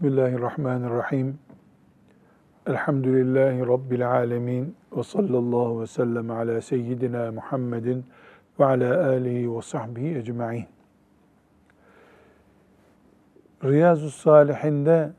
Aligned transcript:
Bismillahirrahmanirrahim. 0.00 1.38
Elhamdülillahi 2.66 3.66
Rabbil 3.66 4.10
alemin. 4.10 4.76
Ve 4.96 5.02
sallallahu 5.02 5.80
ve 5.80 5.86
sellem 5.86 6.30
ala 6.30 6.60
seyyidina 6.60 7.32
Muhammedin 7.32 8.04
ve 8.60 8.64
ala 8.64 9.08
alihi 9.08 9.56
ve 9.56 9.62
sahbihi 9.62 10.18
ecma'in. 10.18 10.66
Riyazu 13.64 14.10
Salihinde 14.10 15.10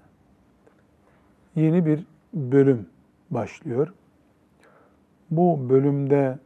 yeni 1.55 1.85
bir 1.85 2.05
bölüm 2.33 2.85
başlıyor. 3.31 3.93
Bu 5.31 5.69
bölümde 5.69 6.39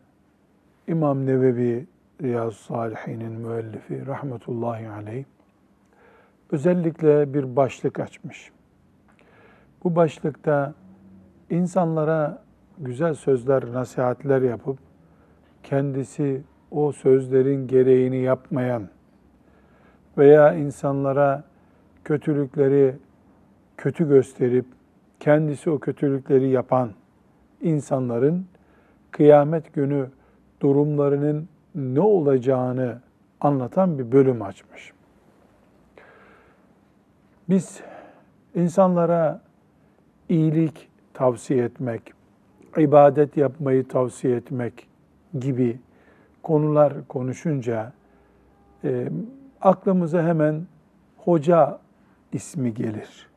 İmam 0.88 1.26
Nevevi 1.26 1.88
Riyazu 2.22 2.58
Salihin'in 2.58 3.32
müellifi 3.32 4.08
rahmetullahi 4.08 4.90
aleyh 4.90 5.26
özellikle 6.52 7.34
bir 7.34 7.56
başlık 7.56 8.00
açmış. 8.00 8.52
Bu 9.84 9.96
başlıkta 9.96 10.74
insanlara 11.50 12.42
güzel 12.78 13.14
sözler, 13.14 13.74
nasihatler 13.74 14.42
yapıp 14.42 14.78
kendisi 15.64 16.42
o 16.72 16.92
sözlerin 16.92 17.68
gereğini 17.68 18.18
yapmayan 18.18 18.90
veya 20.18 20.54
insanlara 20.54 21.44
kötülükleri 22.04 22.96
kötü 23.78 24.10
gösterip 24.10 24.66
kendisi 25.20 25.70
o 25.70 25.80
kötülükleri 25.80 26.50
yapan 26.50 26.92
insanların 27.62 28.46
kıyamet 29.12 29.74
günü 29.74 30.10
durumlarının 30.62 31.48
ne 31.76 32.02
olacağını 32.02 33.02
anlatan 33.42 34.00
bir 34.00 34.12
bölüm 34.12 34.42
açmış. 34.42 34.94
Biz 37.50 37.82
insanlara 38.56 39.42
iyilik 40.30 40.90
tavsiye 41.14 41.64
etmek, 41.64 42.14
ibadet 42.78 43.38
yapmayı 43.38 43.88
tavsiye 43.88 44.36
etmek 44.36 44.88
gibi 45.40 45.80
konular 46.44 47.08
konuşunca 47.08 47.94
e, 48.84 49.10
aklımıza 49.62 50.24
hemen 50.24 50.68
hoca 51.18 51.80
ismi 52.34 52.74
gelir. 52.74 53.28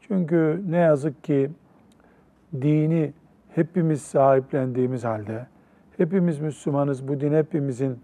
Çünkü 0.00 0.62
ne 0.68 0.76
yazık 0.76 1.24
ki 1.24 1.50
dini 2.54 3.12
hepimiz 3.54 4.02
sahiplendiğimiz 4.02 5.04
halde, 5.04 5.46
hepimiz 5.96 6.40
Müslümanız, 6.40 7.08
bu 7.08 7.20
din 7.20 7.32
hepimizin 7.32 7.98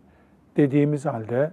dediğimiz 0.57 1.07
halde 1.07 1.53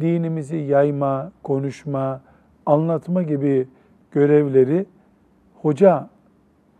dinimizi 0.00 0.56
yayma, 0.56 1.32
konuşma, 1.42 2.20
anlatma 2.66 3.22
gibi 3.22 3.68
görevleri 4.10 4.86
hoca 5.62 6.08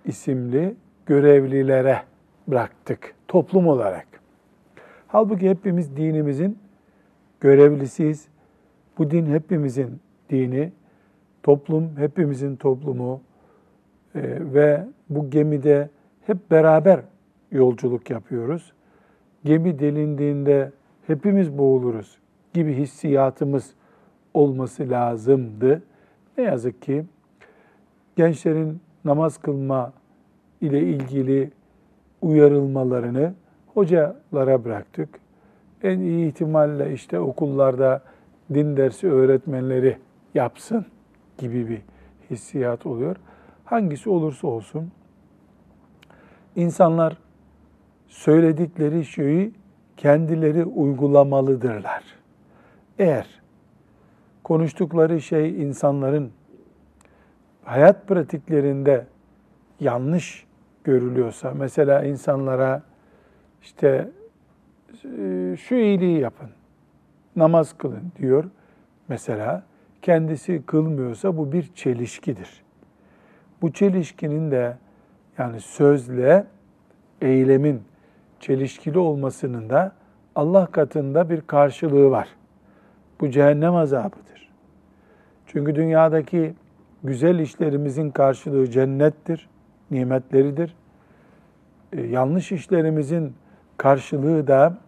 isimli 0.04 0.74
görevlilere 1.06 2.02
bıraktık 2.48 3.14
toplum 3.28 3.66
olarak. 3.66 4.06
Halbuki 5.08 5.50
hepimiz 5.50 5.96
dinimizin 5.96 6.58
görevlisiyiz. 7.40 8.28
Bu 8.98 9.10
din 9.10 9.26
hepimizin 9.26 10.00
dini, 10.30 10.72
toplum 11.42 11.96
hepimizin 11.96 12.56
toplumu 12.56 13.20
ee, 14.14 14.20
ve 14.54 14.86
bu 15.10 15.30
gemide 15.30 15.88
hep 16.26 16.50
beraber 16.50 17.00
yolculuk 17.50 18.10
yapıyoruz. 18.10 18.72
Gemi 19.44 19.78
delindiğinde 19.78 20.72
hepimiz 21.06 21.58
boğuluruz 21.58 22.18
gibi 22.54 22.74
hissiyatımız 22.74 23.74
olması 24.34 24.90
lazımdı. 24.90 25.82
Ne 26.38 26.44
yazık 26.44 26.82
ki 26.82 27.04
gençlerin 28.16 28.80
namaz 29.04 29.38
kılma 29.38 29.92
ile 30.60 30.80
ilgili 30.80 31.50
uyarılmalarını 32.22 33.34
hocalara 33.74 34.64
bıraktık. 34.64 35.08
En 35.82 36.00
iyi 36.00 36.28
ihtimalle 36.28 36.92
işte 36.92 37.20
okullarda 37.20 38.02
din 38.54 38.76
dersi 38.76 39.10
öğretmenleri 39.10 39.98
yapsın 40.34 40.86
gibi 41.38 41.68
bir 41.68 41.82
hissiyat 42.30 42.86
oluyor. 42.86 43.16
Hangisi 43.64 44.10
olursa 44.10 44.46
olsun 44.48 44.90
insanlar 46.56 47.16
söyledikleri 48.08 49.04
şeyi 49.04 49.52
kendileri 49.96 50.64
uygulamalıdırlar. 50.64 52.04
Eğer 52.98 53.41
konuştukları 54.44 55.20
şey 55.20 55.62
insanların 55.62 56.32
hayat 57.64 58.08
pratiklerinde 58.08 59.06
yanlış 59.80 60.46
görülüyorsa, 60.84 61.52
mesela 61.54 62.04
insanlara 62.04 62.82
işte 63.62 64.08
e, 65.04 65.56
şu 65.56 65.74
iyiliği 65.74 66.20
yapın, 66.20 66.50
namaz 67.36 67.78
kılın 67.78 68.12
diyor 68.18 68.44
mesela, 69.08 69.62
kendisi 70.02 70.62
kılmıyorsa 70.66 71.36
bu 71.36 71.52
bir 71.52 71.72
çelişkidir. 71.74 72.62
Bu 73.62 73.72
çelişkinin 73.72 74.50
de 74.50 74.76
yani 75.38 75.60
sözle 75.60 76.46
eylemin 77.20 77.82
çelişkili 78.40 78.98
olmasının 78.98 79.70
da 79.70 79.92
Allah 80.34 80.66
katında 80.66 81.30
bir 81.30 81.40
karşılığı 81.40 82.10
var. 82.10 82.28
Bu 83.20 83.30
cehennem 83.30 83.74
azabıdır. 83.74 84.31
Çünkü 85.52 85.74
dünyadaki 85.74 86.54
güzel 87.04 87.38
işlerimizin 87.38 88.10
karşılığı 88.10 88.70
cennettir, 88.70 89.48
nimetleridir. 89.90 90.74
Ee, 91.92 92.00
yanlış 92.00 92.52
işlerimizin 92.52 93.34
karşılığı 93.76 94.46
da 94.46 94.78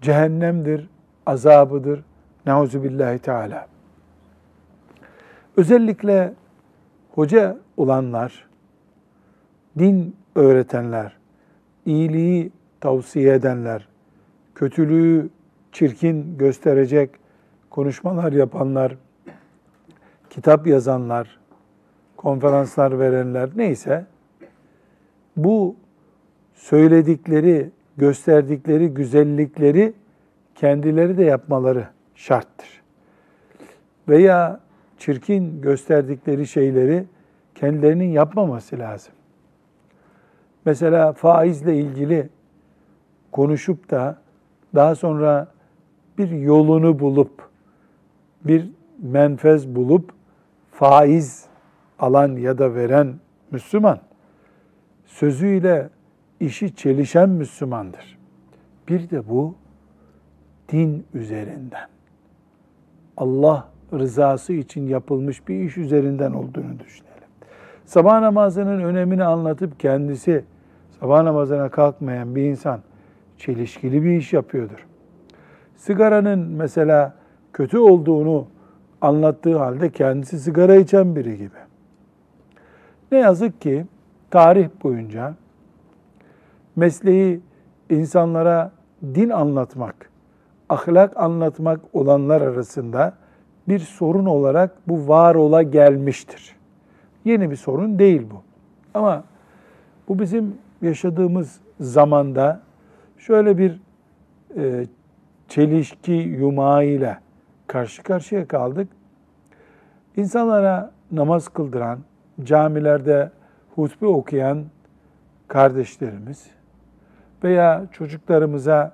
cehennemdir, 0.00 0.88
azabıdır. 1.26 2.04
Nauzu 2.46 2.82
billahi 2.82 3.18
teala. 3.18 3.66
Özellikle 5.56 6.34
hoca 7.10 7.58
olanlar, 7.76 8.48
din 9.78 10.16
öğretenler, 10.34 11.16
iyiliği 11.86 12.52
tavsiye 12.80 13.34
edenler, 13.34 13.88
kötülüğü 14.54 15.28
çirkin 15.72 16.38
gösterecek 16.38 17.10
konuşmalar 17.70 18.32
yapanlar, 18.32 18.96
kitap 20.30 20.66
yazanlar, 20.66 21.38
konferanslar 22.16 22.98
verenler 22.98 23.50
neyse 23.56 24.06
bu 25.36 25.76
söyledikleri, 26.54 27.70
gösterdikleri 27.96 28.88
güzellikleri 28.88 29.92
kendileri 30.54 31.18
de 31.18 31.24
yapmaları 31.24 31.88
şarttır. 32.14 32.82
Veya 34.08 34.60
çirkin 34.98 35.60
gösterdikleri 35.62 36.46
şeyleri 36.46 37.04
kendilerinin 37.54 38.08
yapmaması 38.08 38.78
lazım. 38.78 39.12
Mesela 40.64 41.12
faizle 41.12 41.76
ilgili 41.76 42.28
konuşup 43.32 43.90
da 43.90 44.18
daha 44.74 44.94
sonra 44.94 45.48
bir 46.18 46.30
yolunu 46.30 46.98
bulup, 46.98 47.48
bir 48.44 48.70
menfez 49.02 49.68
bulup 49.76 50.19
faiz 50.80 51.46
alan 51.98 52.36
ya 52.36 52.58
da 52.58 52.74
veren 52.74 53.14
Müslüman, 53.50 53.98
sözüyle 55.06 55.88
işi 56.40 56.74
çelişen 56.74 57.28
Müslümandır. 57.28 58.18
Bir 58.88 59.10
de 59.10 59.28
bu 59.28 59.54
din 60.72 61.06
üzerinden. 61.14 61.88
Allah 63.16 63.68
rızası 63.92 64.52
için 64.52 64.88
yapılmış 64.88 65.48
bir 65.48 65.60
iş 65.60 65.76
üzerinden 65.76 66.32
olduğunu 66.32 66.78
düşünelim. 66.78 67.28
Sabah 67.84 68.20
namazının 68.20 68.80
önemini 68.80 69.24
anlatıp 69.24 69.80
kendisi 69.80 70.44
sabah 71.00 71.22
namazına 71.22 71.68
kalkmayan 71.68 72.34
bir 72.34 72.42
insan 72.42 72.80
çelişkili 73.38 74.04
bir 74.04 74.10
iş 74.10 74.32
yapıyordur 74.32 74.86
sigaranın 75.80 76.38
mesela 76.38 77.14
kötü 77.52 77.78
olduğunu 77.78 78.46
anlattığı 79.00 79.58
halde 79.58 79.90
kendisi 79.90 80.40
sigara 80.40 80.76
içen 80.76 81.16
biri 81.16 81.38
gibi. 81.38 81.58
Ne 83.12 83.18
yazık 83.18 83.60
ki 83.60 83.86
tarih 84.30 84.68
boyunca 84.82 85.34
mesleği 86.76 87.40
insanlara 87.90 88.72
din 89.02 89.30
anlatmak, 89.30 90.10
ahlak 90.68 91.16
anlatmak 91.16 91.80
olanlar 91.92 92.40
arasında 92.40 93.14
bir 93.68 93.78
sorun 93.78 94.26
olarak 94.26 94.88
bu 94.88 95.08
var 95.08 95.34
ola 95.34 95.62
gelmiştir. 95.62 96.56
Yeni 97.24 97.50
bir 97.50 97.56
sorun 97.56 97.98
değil 97.98 98.22
bu. 98.30 98.42
Ama 98.94 99.24
bu 100.08 100.18
bizim 100.18 100.54
yaşadığımız 100.82 101.60
zamanda 101.80 102.60
şöyle 103.18 103.58
bir 103.58 103.80
e, 104.56 104.86
çelişki 105.48 106.12
yumağıyla 106.12 107.20
karşı 107.70 108.02
karşıya 108.02 108.48
kaldık. 108.48 108.88
İnsanlara 110.16 110.92
namaz 111.12 111.48
kıldıran, 111.48 111.98
camilerde 112.42 113.30
hutbe 113.74 114.06
okuyan 114.06 114.64
kardeşlerimiz 115.48 116.50
veya 117.44 117.86
çocuklarımıza 117.92 118.92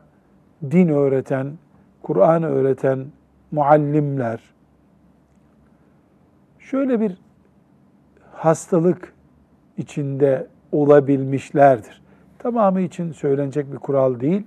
din 0.62 0.88
öğreten, 0.88 1.52
Kur'an 2.02 2.42
öğreten 2.42 3.06
muallimler 3.52 4.40
şöyle 6.58 7.00
bir 7.00 7.18
hastalık 8.32 9.14
içinde 9.76 10.46
olabilmişlerdir. 10.72 12.02
Tamamı 12.38 12.80
için 12.80 13.12
söylenecek 13.12 13.72
bir 13.72 13.78
kural 13.78 14.20
değil. 14.20 14.46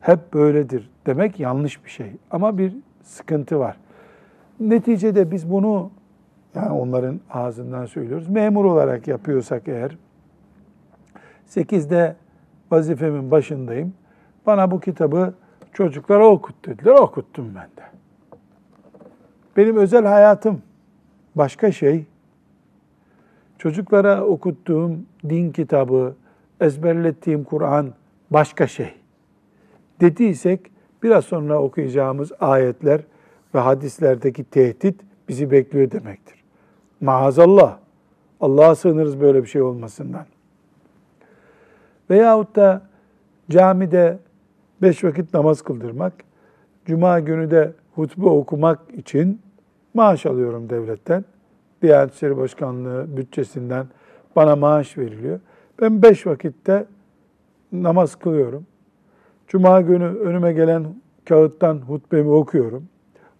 Hep 0.00 0.34
böyledir 0.34 0.90
demek 1.06 1.40
yanlış 1.40 1.84
bir 1.84 1.90
şey. 1.90 2.12
Ama 2.30 2.58
bir 2.58 2.74
sıkıntı 3.10 3.58
var. 3.58 3.76
Neticede 4.60 5.30
biz 5.30 5.50
bunu 5.50 5.90
yani 6.54 6.70
onların 6.70 7.20
ağzından 7.30 7.86
söylüyoruz. 7.86 8.28
Memur 8.28 8.64
olarak 8.64 9.08
yapıyorsak 9.08 9.68
eğer 9.68 9.96
8'de 11.48 12.16
vazifemin 12.70 13.30
başındayım. 13.30 13.94
Bana 14.46 14.70
bu 14.70 14.80
kitabı 14.80 15.34
çocuklara 15.72 16.26
okut 16.26 16.66
dediler. 16.66 16.92
Okuttum 16.92 17.52
ben 17.54 17.64
de. 17.64 17.88
Benim 19.56 19.76
özel 19.76 20.06
hayatım 20.06 20.62
başka 21.34 21.72
şey. 21.72 22.06
Çocuklara 23.58 24.24
okuttuğum 24.24 24.96
din 25.28 25.52
kitabı, 25.52 26.14
ezberlettiğim 26.60 27.44
Kur'an 27.44 27.92
başka 28.30 28.66
şey. 28.66 28.94
Dediysek 30.00 30.72
biraz 31.02 31.24
sonra 31.24 31.62
okuyacağımız 31.62 32.32
ayetler 32.40 33.00
ve 33.54 33.58
hadislerdeki 33.58 34.44
tehdit 34.44 35.00
bizi 35.28 35.50
bekliyor 35.50 35.90
demektir. 35.90 36.44
Maazallah. 37.00 37.78
Allah'a 38.40 38.74
sığınırız 38.74 39.20
böyle 39.20 39.42
bir 39.42 39.48
şey 39.48 39.62
olmasından. 39.62 40.26
Veyahut 42.10 42.56
da 42.56 42.82
camide 43.50 44.18
beş 44.82 45.04
vakit 45.04 45.34
namaz 45.34 45.62
kıldırmak, 45.62 46.12
cuma 46.86 47.20
günü 47.20 47.50
de 47.50 47.72
hutbe 47.94 48.26
okumak 48.26 48.78
için 48.94 49.40
maaş 49.94 50.26
alıyorum 50.26 50.70
devletten. 50.70 51.24
Diyanet 51.82 52.14
İşleri 52.14 52.36
Başkanlığı 52.36 53.16
bütçesinden 53.16 53.86
bana 54.36 54.56
maaş 54.56 54.98
veriliyor. 54.98 55.40
Ben 55.80 56.02
beş 56.02 56.26
vakitte 56.26 56.86
namaz 57.72 58.16
kılıyorum. 58.16 58.66
Cuma 59.50 59.80
günü 59.80 60.04
önüme 60.04 60.52
gelen 60.52 60.94
kağıttan 61.24 61.76
hutbemi 61.76 62.30
okuyorum. 62.30 62.88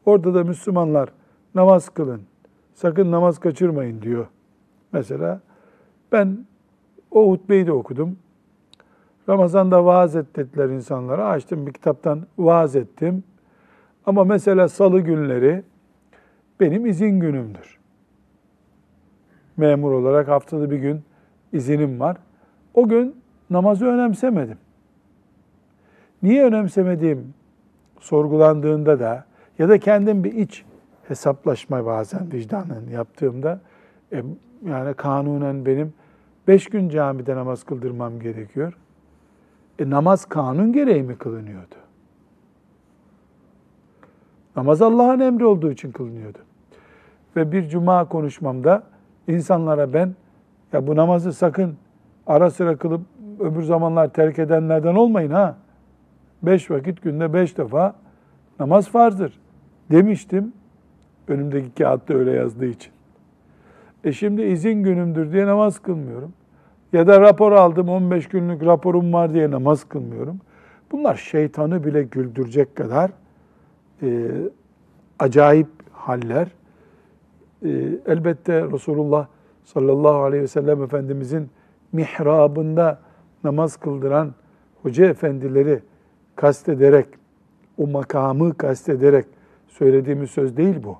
Orada 0.07 0.35
da 0.35 0.45
Müslümanlar 0.45 1.09
namaz 1.55 1.89
kılın, 1.89 2.23
sakın 2.75 3.11
namaz 3.13 3.39
kaçırmayın 3.39 4.03
diyor. 4.03 4.27
Mesela 4.93 5.41
ben 6.13 6.47
o 7.11 7.31
hutbeyi 7.31 7.67
de 7.67 7.73
okudum. 7.73 8.19
Ramazan'da 9.29 9.85
vaaz 9.85 10.17
et 10.17 10.37
dediler 10.37 10.69
insanlara. 10.69 11.29
Açtım 11.29 11.67
bir 11.67 11.73
kitaptan 11.73 12.27
vaaz 12.39 12.77
ettim. 12.77 13.25
Ama 14.07 14.25
mesela 14.25 14.69
salı 14.69 15.01
günleri 15.01 15.63
benim 16.61 16.87
izin 16.87 17.21
günümdür. 17.21 17.79
Memur 19.57 19.93
olarak 19.93 20.29
haftada 20.29 20.71
bir 20.71 20.79
gün 20.79 21.03
izinim 21.53 22.01
var. 22.01 22.17
O 22.75 22.89
gün 22.89 23.17
namazı 23.51 23.87
önemsemedim. 23.87 24.59
Niye 26.23 26.45
önemsemediğim 26.45 27.35
sorgulandığında 28.01 29.01
da 29.01 29.25
ya 29.59 29.69
da 29.69 29.79
kendim 29.79 30.25
bir 30.25 30.33
iç 30.33 30.65
hesaplaşma 31.09 31.87
bazen 31.87 32.33
vicdanen 32.33 32.87
yaptığımda 32.93 33.61
e, 34.13 34.23
yani 34.67 34.95
kanunen 34.95 35.67
benim 35.67 35.93
beş 36.49 36.67
gün 36.67 36.89
camide 36.89 37.37
namaz 37.37 37.65
kıldırmam 37.65 38.21
gerekiyor. 38.21 38.79
E, 39.79 39.91
namaz 39.91 40.25
kanun 40.25 40.73
gereği 40.73 41.03
mi 41.03 41.17
kılınıyordu? 41.17 41.75
Namaz 44.57 44.83
Allah'ın 44.83 45.21
emri 45.21 45.45
olduğu 45.45 45.71
için 45.71 45.93
kılınıyordu. 45.93 46.39
Ve 47.37 47.53
bir 47.53 47.69
cuma 47.69 48.09
konuşmamda 48.09 48.83
insanlara 49.29 49.93
ben 49.93 50.15
ya 50.73 50.87
bu 50.87 50.97
namazı 50.97 51.33
sakın 51.33 51.77
ara 52.27 52.51
sıra 52.51 52.77
kılıp 52.77 53.01
öbür 53.41 53.63
zamanlar 53.63 54.09
terk 54.09 54.39
edenlerden 54.39 54.95
olmayın 54.95 55.31
ha. 55.31 55.57
Beş 56.43 56.71
vakit 56.71 57.03
günde 57.03 57.33
beş 57.33 57.59
defa 57.59 57.95
namaz 58.61 58.89
farzdır 58.89 59.41
demiştim. 59.91 60.53
Önümdeki 61.29 61.75
kağıtta 61.75 62.15
öyle 62.15 62.31
yazdığı 62.31 62.67
için. 62.67 62.93
E 64.05 64.13
şimdi 64.13 64.43
izin 64.43 64.83
günümdür 64.83 65.33
diye 65.33 65.47
namaz 65.47 65.79
kılmıyorum. 65.79 66.33
Ya 66.93 67.07
da 67.07 67.21
rapor 67.21 67.53
aldım 67.53 67.89
15 67.89 68.29
günlük 68.29 68.65
raporum 68.65 69.13
var 69.13 69.35
diye 69.35 69.51
namaz 69.51 69.85
kılmıyorum. 69.85 70.41
Bunlar 70.93 71.15
şeytanı 71.15 71.85
bile 71.85 72.03
güldürecek 72.03 72.77
kadar 72.77 73.11
e, 74.03 74.31
acayip 75.19 75.69
haller. 75.93 76.49
E, 77.65 77.69
elbette 78.07 78.63
Resulullah 78.63 79.27
sallallahu 79.65 80.23
aleyhi 80.23 80.43
ve 80.43 80.49
sellem 80.49 80.83
Efendimizin 80.83 81.51
mihrabında 81.93 82.99
namaz 83.45 83.77
kıldıran 83.77 84.35
hoca 84.83 85.07
efendileri 85.07 85.81
kastederek, 86.37 87.07
o 87.79 87.87
makamı 87.87 88.55
kastederek 88.55 89.27
söylediğimiz 89.69 90.31
söz 90.31 90.57
değil 90.57 90.77
bu. 90.85 90.99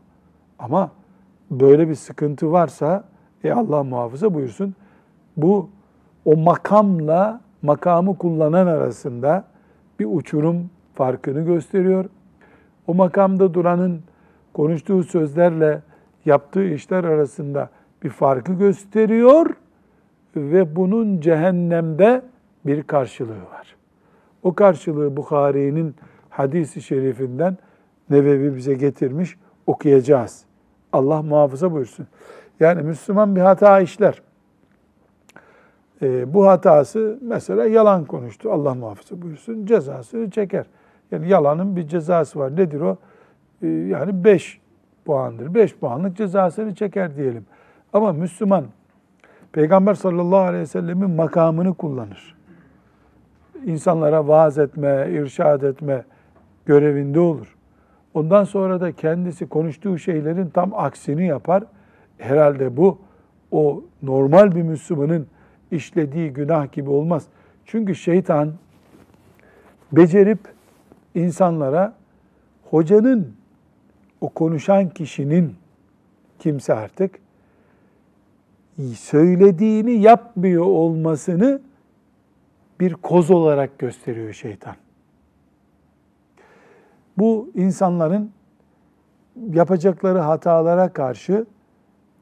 Ama 0.59 0.91
böyle 1.51 1.89
bir 1.89 1.95
sıkıntı 1.95 2.53
varsa, 2.53 3.05
e 3.45 3.53
Allah 3.53 3.85
muhafaza 3.85 4.35
buyursun, 4.35 4.75
bu 5.37 5.71
o 6.25 6.37
makamla 6.37 7.41
makamı 7.63 8.19
kullanan 8.19 8.67
arasında 8.67 9.45
bir 10.01 10.07
uçurum 10.11 10.71
farkını 10.95 11.41
gösteriyor. 11.41 12.05
O 12.87 12.95
makamda 12.95 13.55
duranın 13.55 14.01
konuştuğu 14.53 15.05
sözlerle 15.05 15.83
yaptığı 16.25 16.65
işler 16.65 17.05
arasında 17.05 17.71
bir 18.03 18.11
farkı 18.11 18.53
gösteriyor 18.53 19.47
ve 20.37 20.77
bunun 20.77 21.21
cehennemde 21.21 22.23
bir 22.67 22.83
karşılığı 22.83 23.43
var. 23.53 23.77
O 24.43 24.55
karşılığı 24.55 25.17
Bukhari'nin 25.17 25.95
hadisi 26.31 26.83
şerifinden 26.83 27.57
Nevevi 28.11 28.57
bize 28.57 28.75
getirmiş, 28.75 29.37
okuyacağız. 29.67 30.45
Allah 30.93 31.23
muhafaza 31.23 31.73
buyursun. 31.73 32.07
Yani 32.61 32.83
Müslüman 32.83 33.37
bir 33.37 33.41
hata 33.41 33.81
işler. 33.81 34.23
E, 36.03 36.35
bu 36.35 36.47
hatası 36.47 37.19
mesela 37.23 37.67
yalan 37.67 38.05
konuştu. 38.05 38.53
Allah 38.53 38.75
muhafaza 38.75 39.23
buyursun. 39.23 39.67
Cezasını 39.67 40.31
çeker. 40.31 40.67
Yani 41.11 41.29
yalanın 41.29 41.77
bir 41.77 41.89
cezası 41.89 42.39
var. 42.39 42.57
Nedir 42.57 42.81
o? 42.81 42.97
E, 43.63 43.67
yani 43.67 44.25
beş 44.25 44.61
puandır. 45.05 45.55
Beş 45.55 45.77
puanlık 45.77 46.17
cezasını 46.17 46.75
çeker 46.75 47.17
diyelim. 47.17 47.47
Ama 47.93 48.13
Müslüman 48.13 48.65
Peygamber 49.53 49.95
sallallahu 49.95 50.41
aleyhi 50.41 50.63
ve 50.63 50.67
sellemin 50.67 51.11
makamını 51.11 51.75
kullanır. 51.75 52.37
İnsanlara 53.67 54.29
vaaz 54.29 54.59
etme, 54.59 55.09
irşad 55.11 55.63
etme 55.63 56.05
görevinde 56.67 57.21
olur. 57.21 57.57
Ondan 58.15 58.45
sonra 58.45 58.81
da 58.81 58.93
kendisi 58.93 59.49
konuştuğu 59.49 59.99
şeylerin 59.99 60.49
tam 60.49 60.75
aksini 60.75 61.27
yapar. 61.27 61.65
Herhalde 62.19 62.77
bu 62.77 62.99
o 63.51 63.85
normal 64.03 64.55
bir 64.55 64.63
Müslümanın 64.63 65.27
işlediği 65.71 66.33
günah 66.33 66.73
gibi 66.73 66.91
olmaz. 66.91 67.27
Çünkü 67.65 67.95
şeytan 67.95 68.53
becerip 69.93 70.39
insanlara 71.15 71.95
hocanın 72.71 73.35
o 74.21 74.29
konuşan 74.29 74.89
kişinin 74.89 75.55
kimse 76.39 76.75
artık 76.75 77.19
söylediğini 78.95 79.93
yapmıyor 79.93 80.65
olmasını 80.65 81.61
bir 82.81 82.95
koz 82.95 83.31
olarak 83.31 83.79
gösteriyor 83.79 84.33
şeytan. 84.33 84.75
Bu 87.19 87.51
insanların 87.55 88.31
yapacakları 89.53 90.19
hatalara 90.19 90.93
karşı 90.93 91.47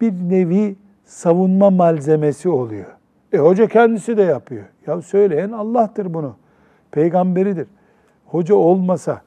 bir 0.00 0.12
nevi 0.12 0.76
savunma 1.04 1.70
malzemesi 1.70 2.48
oluyor. 2.48 2.96
E 3.32 3.38
hoca 3.38 3.68
kendisi 3.68 4.16
de 4.16 4.22
yapıyor. 4.22 4.64
Ya 4.86 5.02
söyleyen 5.02 5.52
Allah'tır 5.52 6.14
bunu. 6.14 6.36
Peygamberidir. 6.90 7.68
Hoca 8.26 8.54
olmasa 8.54 9.22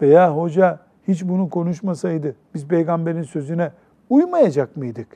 veya 0.00 0.36
hoca 0.36 0.78
hiç 1.08 1.24
bunu 1.24 1.50
konuşmasaydı 1.50 2.34
biz 2.54 2.68
peygamberin 2.68 3.22
sözüne 3.22 3.70
uymayacak 4.10 4.76
mıydık? 4.76 5.08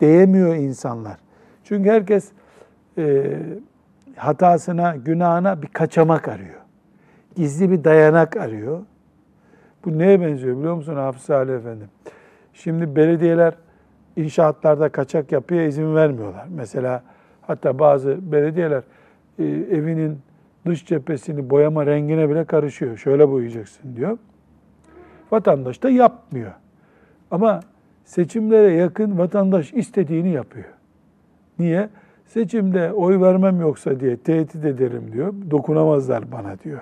Diyemiyor 0.00 0.54
insanlar. 0.54 1.16
Çünkü 1.64 1.90
herkes 1.90 2.32
e, 2.98 3.36
hatasına, 4.16 4.96
günahına 4.96 5.62
bir 5.62 5.68
kaçamak 5.68 6.28
arıyor. 6.28 6.60
Gizli 7.36 7.70
bir 7.70 7.84
dayanak 7.84 8.36
arıyor. 8.36 8.80
Bu 9.84 9.98
neye 9.98 10.20
benziyor 10.20 10.58
biliyor 10.58 10.74
musun 10.74 10.96
Hafız 10.96 11.30
Ali 11.30 11.52
Efendi? 11.52 11.84
Şimdi 12.52 12.96
belediyeler 12.96 13.54
inşaatlarda 14.16 14.88
kaçak 14.88 15.32
yapıya 15.32 15.66
izin 15.66 15.94
vermiyorlar. 15.94 16.46
Mesela 16.50 17.02
hatta 17.42 17.78
bazı 17.78 18.32
belediyeler 18.32 18.82
e, 19.38 19.44
evinin 19.44 20.18
dış 20.66 20.86
cephesini 20.86 21.50
boyama 21.50 21.86
rengine 21.86 22.30
bile 22.30 22.44
karışıyor. 22.44 22.96
Şöyle 22.96 23.28
boyayacaksın 23.28 23.96
diyor. 23.96 24.18
Vatandaş 25.30 25.82
da 25.82 25.90
yapmıyor. 25.90 26.52
Ama 27.30 27.60
seçimlere 28.04 28.72
yakın 28.72 29.18
vatandaş 29.18 29.72
istediğini 29.72 30.30
yapıyor. 30.30 30.68
Niye? 31.58 31.88
Seçimde 32.32 32.92
oy 32.92 33.20
vermem 33.20 33.60
yoksa 33.60 34.00
diye 34.00 34.16
tehdit 34.16 34.64
ederim 34.64 35.12
diyor. 35.12 35.34
Dokunamazlar 35.50 36.32
bana 36.32 36.58
diyor. 36.58 36.80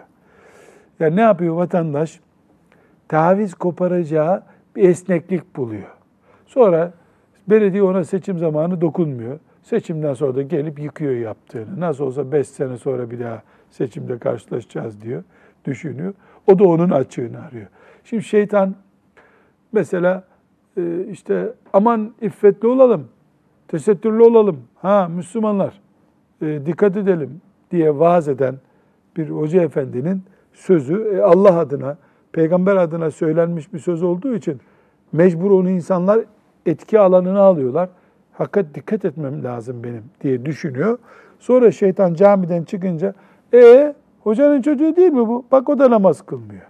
Ya 1.01 1.11
ne 1.11 1.21
yapıyor 1.21 1.55
vatandaş? 1.55 2.21
Taviz 3.09 3.55
koparacağı 3.55 4.43
bir 4.77 4.89
esneklik 4.89 5.57
buluyor. 5.57 5.89
Sonra 6.47 6.93
belediye 7.49 7.83
ona 7.83 8.05
seçim 8.05 8.39
zamanı 8.39 8.81
dokunmuyor. 8.81 9.39
Seçimden 9.63 10.15
sonra 10.15 10.35
da 10.35 10.43
gelip 10.43 10.79
yıkıyor 10.79 11.13
yaptığını. 11.13 11.81
Nasıl 11.81 12.05
olsa 12.05 12.33
beş 12.33 12.49
sene 12.49 12.77
sonra 12.77 13.11
bir 13.11 13.21
daha 13.21 13.43
seçimde 13.71 14.19
karşılaşacağız 14.19 15.03
diyor, 15.03 15.23
düşünüyor. 15.65 16.15
O 16.47 16.59
da 16.59 16.65
onun 16.65 16.91
açığını 16.91 17.43
arıyor. 17.43 17.67
Şimdi 18.05 18.23
şeytan 18.23 18.75
mesela 19.73 20.25
e, 20.77 21.07
işte 21.11 21.53
aman 21.73 22.13
iffetli 22.21 22.69
olalım, 22.69 23.09
tesettürlü 23.69 24.23
olalım, 24.23 24.61
ha 24.75 25.09
Müslümanlar 25.09 25.81
e, 26.43 26.67
dikkat 26.67 26.97
edelim 26.97 27.41
diye 27.71 27.99
vaaz 27.99 28.29
eden 28.29 28.55
bir 29.17 29.31
hoca 29.31 29.63
efendinin 29.63 30.23
sözü 30.53 31.15
e, 31.15 31.21
Allah 31.21 31.59
adına, 31.59 31.97
peygamber 32.33 32.77
adına 32.77 33.11
söylenmiş 33.11 33.73
bir 33.73 33.79
söz 33.79 34.03
olduğu 34.03 34.35
için 34.35 34.61
mecbur 35.13 35.51
onu 35.51 35.71
insanlar 35.71 36.21
etki 36.67 37.01
alanına 37.01 37.41
alıyorlar. 37.41 37.89
Hakikat 38.33 38.75
dikkat 38.75 39.05
etmem 39.05 39.45
lazım 39.45 39.85
benim 39.85 40.05
diye 40.21 40.47
düşünüyor. 40.47 40.99
Sonra 41.39 41.73
şeytan 41.73 42.15
camiden 42.15 42.65
çıkınca 42.65 43.15
e 43.55 43.95
hocanın 44.21 44.63
çocuğu 44.63 44.97
değil 44.97 45.13
mi 45.13 45.29
bu? 45.29 45.45
Bak 45.53 45.69
o 45.69 45.79
da 45.79 45.91
namaz 45.91 46.23
kılmıyor. 46.23 46.67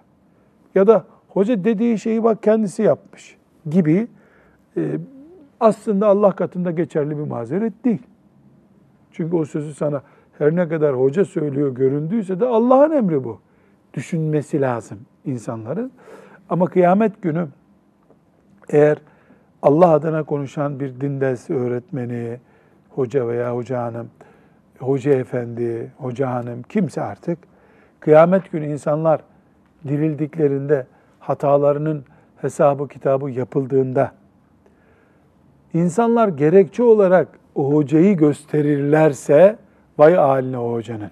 Ya 0.75 0.87
da 0.87 1.05
hoca 1.29 1.65
dediği 1.65 1.99
şeyi 1.99 2.25
bak 2.25 2.43
kendisi 2.43 2.83
yapmış 2.83 3.37
gibi 3.71 4.09
e, 4.77 4.83
aslında 5.61 6.07
Allah 6.07 6.33
katında 6.33 6.71
geçerli 6.71 7.19
bir 7.19 7.23
mazeret 7.23 7.85
değil. 7.85 8.03
Çünkü 9.13 9.37
o 9.37 9.45
sözü 9.45 9.75
sana 9.75 10.03
her 10.39 10.57
ne 10.57 10.69
kadar 10.69 10.97
hoca 10.97 11.25
söylüyor 11.25 11.75
göründüyse 11.75 12.41
de 12.41 12.47
Allah'ın 12.47 12.91
emri 12.91 13.25
bu. 13.25 13.41
Düşünmesi 13.95 14.61
lazım 14.61 14.99
insanların. 15.25 15.93
Ama 16.51 16.67
kıyamet 16.67 17.23
günü 17.23 17.49
eğer 18.69 18.99
Allah 19.63 19.89
adına 19.89 20.23
konuşan 20.23 20.81
bir 20.81 21.01
din 21.01 21.21
dersi 21.21 21.55
öğretmeni, 21.55 22.41
hoca 22.91 23.29
veya 23.29 23.57
hoca 23.57 23.83
hanım, 23.83 24.11
hoca 24.79 25.13
efendi, 25.13 25.93
hoca 25.97 26.31
hanım 26.31 26.63
kimse 26.63 27.03
artık 27.03 27.39
kıyamet 28.01 28.53
günü 28.53 28.67
insanlar 28.67 29.21
dirildiklerinde 29.89 30.87
hatalarının 31.21 32.05
hesabı 32.37 32.89
kitabı 32.89 33.31
yapıldığında 33.31 34.13
insanlar 35.75 36.29
gerekçe 36.29 36.83
olarak 36.83 37.29
o 37.55 37.75
hocayı 37.75 38.17
gösterirlerse 38.17 39.59
vay 39.99 40.15
haline 40.15 40.59
o 40.59 40.73
hocanın. 40.73 41.11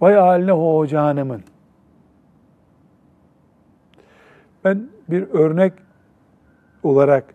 Vay 0.00 0.14
haline 0.14 0.52
o 0.52 0.78
hoca 0.78 1.02
hanımın. 1.02 1.42
Ben 4.64 4.88
bir 5.10 5.28
örnek 5.28 5.72
olarak 6.82 7.34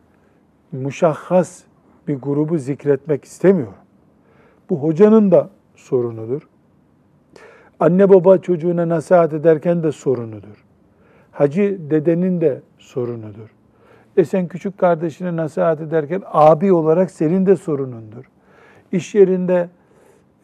muşahhas 0.72 1.64
bir 2.08 2.16
grubu 2.16 2.58
zikretmek 2.58 3.26
istemiyorum. 3.26 3.74
Bu 4.70 4.84
hocanın 4.84 5.32
da 5.32 5.50
sorunudur. 5.76 6.48
Anne 7.80 8.10
baba 8.10 8.38
çocuğuna 8.38 8.90
nasihat 8.90 9.34
ederken 9.34 9.84
de 9.84 9.92
sorunudur. 9.92 10.66
Hacı 11.32 11.78
dedenin 11.90 12.42
de 12.42 12.62
sorunudur. 12.78 13.59
E 14.20 14.26
sen 14.26 14.48
küçük 14.48 14.78
kardeşine 14.78 15.36
nasihat 15.36 15.82
ederken 15.82 16.22
abi 16.26 16.74
olarak 16.74 17.12
senin 17.12 17.46
de 17.46 17.56
sorunundur. 17.56 18.26
İş 18.92 19.16
yerinde 19.16 19.70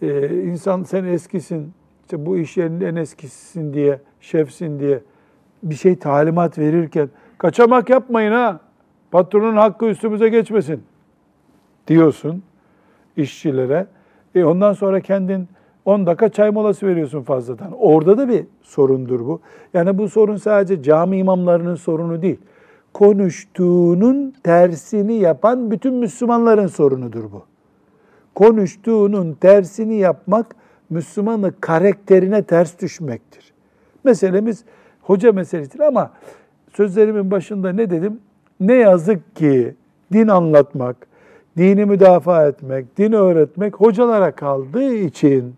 e, 0.02 0.42
insan 0.44 0.84
sen 0.84 1.04
eskisin, 1.04 1.74
işte 2.02 2.26
bu 2.26 2.38
iş 2.38 2.58
yerinin 2.58 2.82
en 2.82 2.96
eskisisin 2.96 3.74
diye, 3.74 4.00
şefsin 4.22 4.80
diye 4.80 5.00
bir 5.64 5.76
şey 5.76 5.96
talimat 5.96 6.58
verirken 6.58 7.10
kaçamak 7.38 7.90
yapmayın 7.90 8.32
ha, 8.32 8.60
patronun 9.12 9.56
hakkı 9.58 9.86
üstümüze 9.86 10.30
geçmesin 10.30 10.84
diyorsun 11.88 12.44
işçilere. 13.18 13.88
E 14.36 14.44
ondan 14.44 14.74
sonra 14.74 15.00
kendin 15.00 15.48
10 15.86 16.06
dakika 16.06 16.30
çay 16.30 16.52
molası 16.52 16.88
veriyorsun 16.88 17.22
fazladan. 17.22 17.72
Orada 17.72 18.18
da 18.18 18.30
bir 18.30 18.46
sorundur 18.62 19.20
bu. 19.20 19.42
Yani 19.74 19.98
bu 19.98 20.10
sorun 20.10 20.36
sadece 20.36 20.84
cami 20.84 21.18
imamlarının 21.18 21.76
sorunu 21.76 22.22
değil. 22.22 22.40
Konuştuğunun 22.96 24.34
tersini 24.44 25.14
yapan 25.14 25.72
bütün 25.72 25.94
Müslümanların 25.94 26.68
sorunudur 26.68 27.24
bu. 27.32 27.44
Konuştuğunun 28.36 29.34
tersini 29.34 29.96
yapmak 29.96 30.56
Müslümanın 30.90 31.56
karakterine 31.62 32.44
ters 32.44 32.80
düşmektir. 32.80 33.54
Meselemiz 34.04 34.64
hoca 35.02 35.32
meselesidir 35.32 35.80
ama 35.80 36.12
sözlerimin 36.74 37.32
başında 37.32 37.74
ne 37.74 37.90
dedim? 37.90 38.20
Ne 38.60 38.74
yazık 38.74 39.36
ki 39.36 39.76
din 40.14 40.28
anlatmak, 40.28 41.08
dini 41.58 41.86
müdafaa 41.86 42.48
etmek, 42.48 42.98
din 42.98 43.12
öğretmek 43.12 43.76
hocalara 43.76 44.32
kaldığı 44.32 44.94
için 44.94 45.56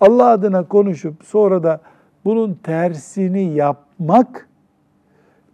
Allah 0.00 0.26
adına 0.26 0.68
konuşup 0.68 1.24
sonra 1.24 1.62
da 1.62 1.80
bunun 2.24 2.54
tersini 2.54 3.54
yapmak 3.54 4.48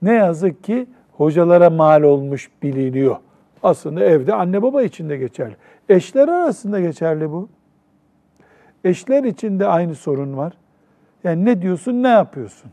ne 0.03 0.15
yazık 0.15 0.65
ki 0.65 0.87
hocalara 1.21 1.71
mal 1.71 2.03
olmuş 2.03 2.51
biliniyor. 2.63 3.17
Aslında 3.63 4.05
evde 4.05 4.35
anne 4.35 4.63
baba 4.63 4.83
için 4.83 5.09
de 5.09 5.17
geçerli. 5.17 5.57
Eşler 5.89 6.29
arasında 6.29 6.81
geçerli 6.81 7.31
bu. 7.31 7.49
Eşler 8.85 9.25
için 9.25 9.61
de 9.61 9.67
aynı 9.67 9.95
sorun 9.95 10.37
var. 10.37 10.53
Yani 11.25 11.45
ne 11.45 11.63
diyorsun, 11.63 12.03
ne 12.03 12.09
yapıyorsun? 12.09 12.71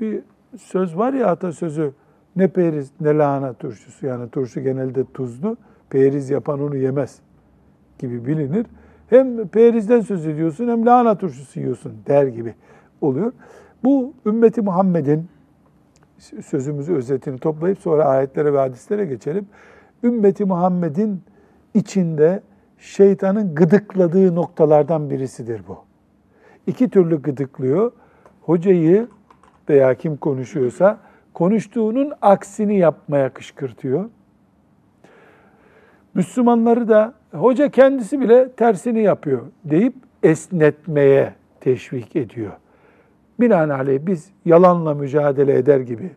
Bir 0.00 0.20
söz 0.58 0.96
var 0.96 1.12
ya 1.12 1.26
atasözü, 1.26 1.92
ne 2.36 2.48
periz 2.48 2.90
ne 3.00 3.18
lahana 3.18 3.52
turşusu. 3.52 4.06
Yani 4.06 4.30
turşu 4.30 4.60
genelde 4.60 5.04
tuzlu, 5.04 5.56
periz 5.90 6.30
yapan 6.30 6.60
onu 6.60 6.76
yemez 6.76 7.18
gibi 7.98 8.26
bilinir. 8.26 8.66
Hem 9.10 9.48
perizden 9.48 10.00
söz 10.00 10.26
ediyorsun 10.26 10.68
hem 10.68 10.86
lahana 10.86 11.18
turşusu 11.18 11.60
yiyorsun 11.60 11.92
der 12.06 12.26
gibi 12.26 12.54
oluyor. 13.00 13.32
Bu 13.84 14.12
ümmeti 14.26 14.62
Muhammed'in 14.62 15.28
sözümüzü 16.18 16.94
özetini 16.94 17.38
toplayıp 17.38 17.78
sonra 17.78 18.04
ayetlere 18.04 18.52
ve 18.52 18.58
hadislere 18.58 19.04
geçelim. 19.04 19.46
Ümmeti 20.02 20.44
Muhammed'in 20.44 21.22
içinde 21.74 22.42
şeytanın 22.78 23.54
gıdıkladığı 23.54 24.34
noktalardan 24.34 25.10
birisidir 25.10 25.62
bu. 25.68 25.78
İki 26.66 26.90
türlü 26.90 27.22
gıdıklıyor. 27.22 27.92
Hocayı 28.40 29.08
veya 29.68 29.94
kim 29.94 30.16
konuşuyorsa 30.16 30.98
konuştuğunun 31.34 32.12
aksini 32.22 32.78
yapmaya 32.78 33.28
kışkırtıyor. 33.28 34.10
Müslümanları 36.14 36.88
da 36.88 37.14
hoca 37.32 37.68
kendisi 37.68 38.20
bile 38.20 38.52
tersini 38.52 39.02
yapıyor 39.02 39.42
deyip 39.64 39.94
esnetmeye 40.22 41.34
teşvik 41.60 42.16
ediyor. 42.16 42.52
Binaenaleyh 43.40 44.06
biz 44.06 44.30
yalanla 44.44 44.94
mücadele 44.94 45.58
eder 45.58 45.80
gibi, 45.80 46.10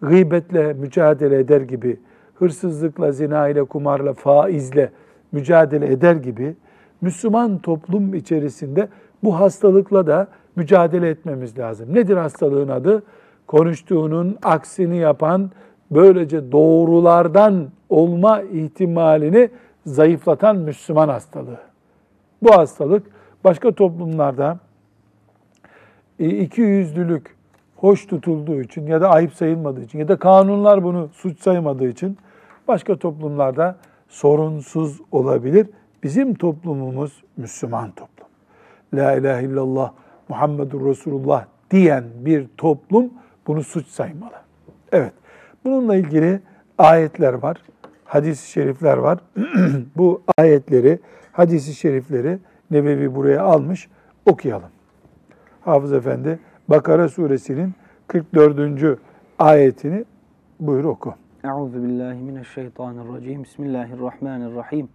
gıybetle 0.00 0.72
mücadele 0.72 1.38
eder 1.38 1.60
gibi, 1.60 2.00
hırsızlıkla, 2.34 3.12
zina 3.12 3.48
ile, 3.48 3.64
kumarla, 3.64 4.12
faizle 4.12 4.90
mücadele 5.32 5.92
eder 5.92 6.16
gibi 6.16 6.56
Müslüman 7.00 7.58
toplum 7.58 8.14
içerisinde 8.14 8.88
bu 9.24 9.40
hastalıkla 9.40 10.06
da 10.06 10.28
mücadele 10.56 11.08
etmemiz 11.08 11.58
lazım. 11.58 11.94
Nedir 11.94 12.16
hastalığın 12.16 12.68
adı? 12.68 13.02
Konuştuğunun 13.46 14.38
aksini 14.42 14.96
yapan, 14.96 15.50
böylece 15.90 16.52
doğrulardan 16.52 17.68
olma 17.88 18.42
ihtimalini 18.42 19.50
zayıflatan 19.86 20.56
Müslüman 20.56 21.08
hastalığı. 21.08 21.60
Bu 22.42 22.56
hastalık 22.56 23.06
başka 23.44 23.72
toplumlarda 23.72 24.58
iki 26.28 26.60
yüzlülük 26.60 27.36
hoş 27.76 28.06
tutulduğu 28.06 28.60
için 28.60 28.86
ya 28.86 29.00
da 29.00 29.10
ayıp 29.10 29.34
sayılmadığı 29.34 29.82
için 29.82 29.98
ya 29.98 30.08
da 30.08 30.16
kanunlar 30.16 30.84
bunu 30.84 31.08
suç 31.12 31.40
saymadığı 31.40 31.88
için 31.88 32.18
başka 32.68 32.96
toplumlarda 32.96 33.76
sorunsuz 34.08 35.00
olabilir. 35.12 35.66
Bizim 36.02 36.34
toplumumuz 36.34 37.22
Müslüman 37.36 37.90
toplum. 37.90 38.28
La 38.94 39.16
ilahe 39.16 39.44
illallah 39.44 39.92
Muhammedur 40.28 40.86
Resulullah 40.86 41.44
diyen 41.70 42.04
bir 42.14 42.46
toplum 42.56 43.10
bunu 43.46 43.62
suç 43.62 43.86
saymalı. 43.86 44.36
Evet. 44.92 45.12
Bununla 45.64 45.96
ilgili 45.96 46.40
ayetler 46.78 47.34
var, 47.34 47.56
hadis-i 48.04 48.50
şerifler 48.50 48.96
var. 48.96 49.18
Bu 49.96 50.22
ayetleri, 50.38 50.98
hadis-i 51.32 51.74
şerifleri 51.74 52.38
Nebevi 52.70 53.14
buraya 53.14 53.42
almış, 53.42 53.88
okuyalım. 54.26 54.68
Hafız 55.70 55.92
Efendi 55.92 56.38
Bakara 56.68 57.08
suresinin 57.08 57.74
44. 58.06 58.98
ayetini 59.38 60.04
buyur 60.60 60.84
oku. 60.84 61.14
Euzu 61.44 61.82
billahi 61.82 62.18
mineşşeytanirracim. 62.18 63.42
Bismillahirrahmanirrahim. 63.42 64.88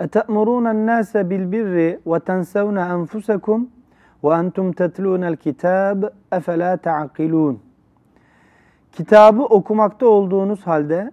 Ete'murûne 0.00 0.74
n-nâse 0.74 1.30
bil 1.30 1.52
birri 1.52 2.00
ve 2.06 2.20
tensevne 2.20 2.80
enfusekum 2.80 3.70
ve 4.24 4.28
entum 4.28 4.72
tetlûnel 4.72 5.36
kitâb 5.36 6.02
efelâ 6.32 6.76
te'akilûn. 6.76 7.60
Kitabı 8.92 9.42
okumakta 9.42 10.06
olduğunuz 10.06 10.66
halde 10.66 11.10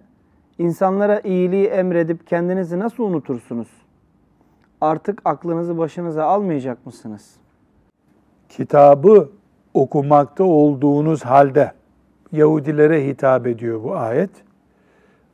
insanlara 0.58 1.20
iyiliği 1.20 1.66
emredip 1.66 2.26
kendinizi 2.26 2.78
nasıl 2.78 3.02
unutursunuz? 3.02 3.68
Artık 4.80 5.22
aklınızı 5.24 5.78
başınıza 5.78 6.24
almayacak 6.24 6.86
mısınız? 6.86 7.45
Kitabı 8.48 9.28
okumakta 9.74 10.44
olduğunuz 10.44 11.24
halde 11.24 11.72
Yahudilere 12.32 13.06
hitap 13.06 13.46
ediyor 13.46 13.84
bu 13.84 13.96
ayet. 13.96 14.30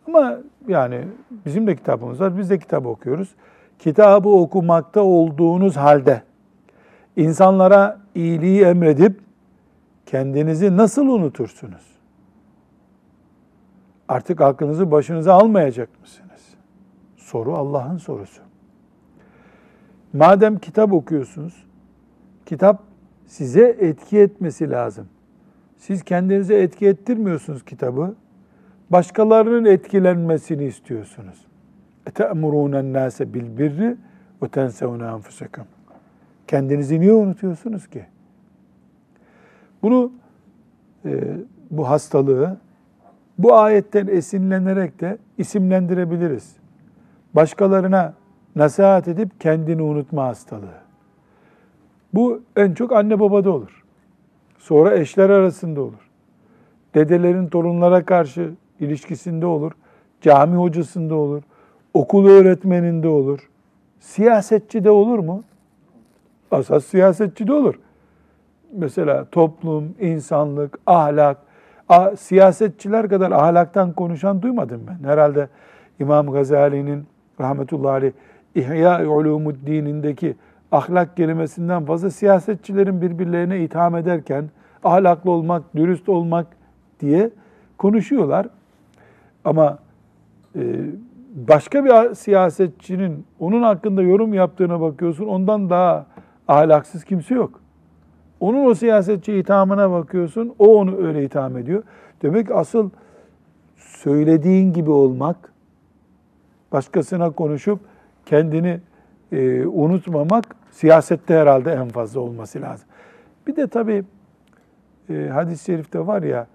Ama 0.08 0.38
yani 0.68 1.04
bizim 1.46 1.66
de 1.66 1.76
kitabımız 1.76 2.20
var, 2.20 2.38
biz 2.38 2.50
de 2.50 2.58
kitap 2.58 2.86
okuyoruz. 2.86 3.34
Kitabı 3.78 4.28
okumakta 4.28 5.00
olduğunuz 5.00 5.76
halde 5.76 6.22
insanlara 7.16 8.00
iyiliği 8.14 8.62
emredip 8.62 9.20
kendinizi 10.06 10.76
nasıl 10.76 11.06
unutursunuz? 11.06 11.92
Artık 14.08 14.40
aklınızı 14.40 14.90
başınıza 14.90 15.34
almayacak 15.34 15.88
mısınız? 16.00 16.54
Soru 17.16 17.56
Allah'ın 17.56 17.98
sorusu. 17.98 18.42
Madem 20.12 20.58
kitap 20.58 20.92
okuyorsunuz, 20.92 21.64
kitap 22.46 22.91
size 23.31 23.77
etki 23.79 24.19
etmesi 24.19 24.69
lazım. 24.69 25.07
Siz 25.77 26.03
kendinize 26.03 26.55
etki 26.61 26.87
ettirmiyorsunuz 26.87 27.65
kitabı. 27.65 28.15
Başkalarının 28.89 29.65
etkilenmesini 29.65 30.63
istiyorsunuz. 30.63 31.45
اَتَأْمُرُونَ 32.05 32.73
النَّاسَ 32.75 33.23
بِالْبِرِّ 33.33 33.95
وَتَنْسَوْنَ 34.41 35.21
أَنْفُسَكُمْ 35.21 35.63
Kendinizi 36.47 36.99
niye 36.99 37.13
unutuyorsunuz 37.13 37.87
ki? 37.87 38.05
Bunu, 39.81 40.11
e, 41.05 41.37
bu 41.71 41.89
hastalığı 41.89 42.57
bu 43.37 43.55
ayetten 43.55 44.07
esinlenerek 44.07 45.01
de 45.01 45.17
isimlendirebiliriz. 45.37 46.55
Başkalarına 47.33 48.13
nasihat 48.55 49.07
edip 49.07 49.41
kendini 49.41 49.81
unutma 49.81 50.25
hastalığı. 50.25 50.80
Bu 52.14 52.42
en 52.56 52.74
çok 52.74 52.92
anne 52.92 53.20
babada 53.20 53.50
olur. 53.50 53.84
Sonra 54.58 54.96
eşler 54.96 55.30
arasında 55.30 55.80
olur. 55.80 56.08
Dedelerin 56.94 57.46
torunlara 57.46 58.04
karşı 58.04 58.50
ilişkisinde 58.80 59.46
olur. 59.46 59.72
Cami 60.20 60.56
hocasında 60.56 61.14
olur. 61.14 61.42
Okul 61.94 62.26
öğretmeninde 62.26 63.08
olur. 63.08 63.50
Siyasetçi 64.00 64.84
de 64.84 64.90
olur 64.90 65.18
mu? 65.18 65.44
Asas 66.50 66.84
siyasetçi 66.84 67.46
de 67.46 67.52
olur. 67.52 67.74
Mesela 68.72 69.24
toplum, 69.24 69.94
insanlık, 70.00 70.78
ahlak, 70.86 71.38
ah, 71.88 72.16
siyasetçiler 72.16 73.08
kadar 73.08 73.30
ahlaktan 73.30 73.92
konuşan 73.92 74.42
duymadım 74.42 74.82
ben. 74.88 75.08
Herhalde 75.08 75.48
İmam 76.00 76.26
Gazali'nin 76.26 77.06
rahmetullahi 77.40 77.92
aleyh 77.92 78.12
İhya 78.54 79.06
Ulumuddin'indeki 79.08 80.36
ahlak 80.72 81.16
kelimesinden 81.16 81.84
fazla 81.84 82.10
siyasetçilerin 82.10 83.02
birbirlerine 83.02 83.60
itham 83.60 83.96
ederken 83.96 84.50
ahlaklı 84.84 85.30
olmak, 85.30 85.76
dürüst 85.76 86.08
olmak 86.08 86.46
diye 87.00 87.30
konuşuyorlar. 87.78 88.48
Ama 89.44 89.78
e, 90.56 90.60
başka 91.34 91.84
bir 91.84 92.14
siyasetçinin 92.14 93.24
onun 93.40 93.62
hakkında 93.62 94.02
yorum 94.02 94.34
yaptığına 94.34 94.80
bakıyorsun, 94.80 95.26
ondan 95.26 95.70
daha 95.70 96.06
ahlaksız 96.48 97.04
kimse 97.04 97.34
yok. 97.34 97.60
Onun 98.40 98.64
o 98.64 98.74
siyasetçi 98.74 99.32
ithamına 99.32 99.90
bakıyorsun, 99.90 100.54
o 100.58 100.78
onu 100.78 100.96
öyle 100.96 101.24
itham 101.24 101.56
ediyor. 101.56 101.82
Demek 102.22 102.50
asıl 102.50 102.90
söylediğin 103.76 104.72
gibi 104.72 104.90
olmak, 104.90 105.52
başkasına 106.72 107.30
konuşup 107.30 107.80
kendini 108.26 108.80
e, 109.32 109.66
unutmamak 109.66 110.61
siyasette 110.72 111.34
herhalde 111.34 111.72
en 111.72 111.88
fazla 111.88 112.20
olması 112.20 112.60
lazım. 112.60 112.88
Bir 113.46 113.56
de 113.56 113.66
tabii 113.66 114.04
e, 115.10 115.28
hadis-i 115.32 115.64
şerifte 115.64 116.06
var 116.06 116.22
ya 116.22 116.46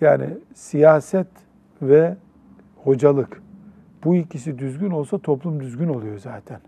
yani 0.00 0.26
siyaset 0.54 1.26
ve 1.82 2.16
hocalık 2.84 3.42
bu 4.04 4.16
ikisi 4.16 4.58
düzgün 4.58 4.90
olsa 4.90 5.18
toplum 5.18 5.60
düzgün 5.60 5.88
oluyor 5.88 6.18
zaten. 6.18 6.60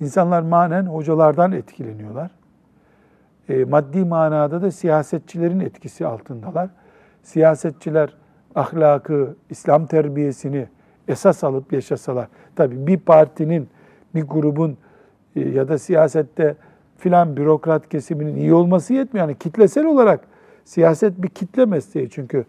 İnsanlar 0.00 0.42
manen 0.42 0.86
hocalardan 0.86 1.52
etkileniyorlar. 1.52 2.30
E, 3.48 3.64
maddi 3.64 4.04
manada 4.04 4.62
da 4.62 4.70
siyasetçilerin 4.70 5.60
etkisi 5.60 6.06
altındalar. 6.06 6.70
Siyasetçiler 7.22 8.14
ahlakı, 8.54 9.36
İslam 9.50 9.86
terbiyesini 9.86 10.68
esas 11.08 11.44
alıp 11.44 11.72
yaşasalar, 11.72 12.28
tabii 12.56 12.86
bir 12.86 12.98
partinin, 12.98 13.68
bir 14.14 14.22
grubun 14.22 14.78
ya 15.34 15.68
da 15.68 15.78
siyasette 15.78 16.56
filan 16.98 17.36
bürokrat 17.36 17.88
kesiminin 17.88 18.36
iyi 18.36 18.54
olması 18.54 18.94
yetmiyor. 18.94 19.28
Yani 19.28 19.38
kitlesel 19.38 19.86
olarak 19.86 20.20
siyaset 20.64 21.22
bir 21.22 21.28
kitle 21.28 21.64
mesleği 21.64 22.10
çünkü 22.10 22.44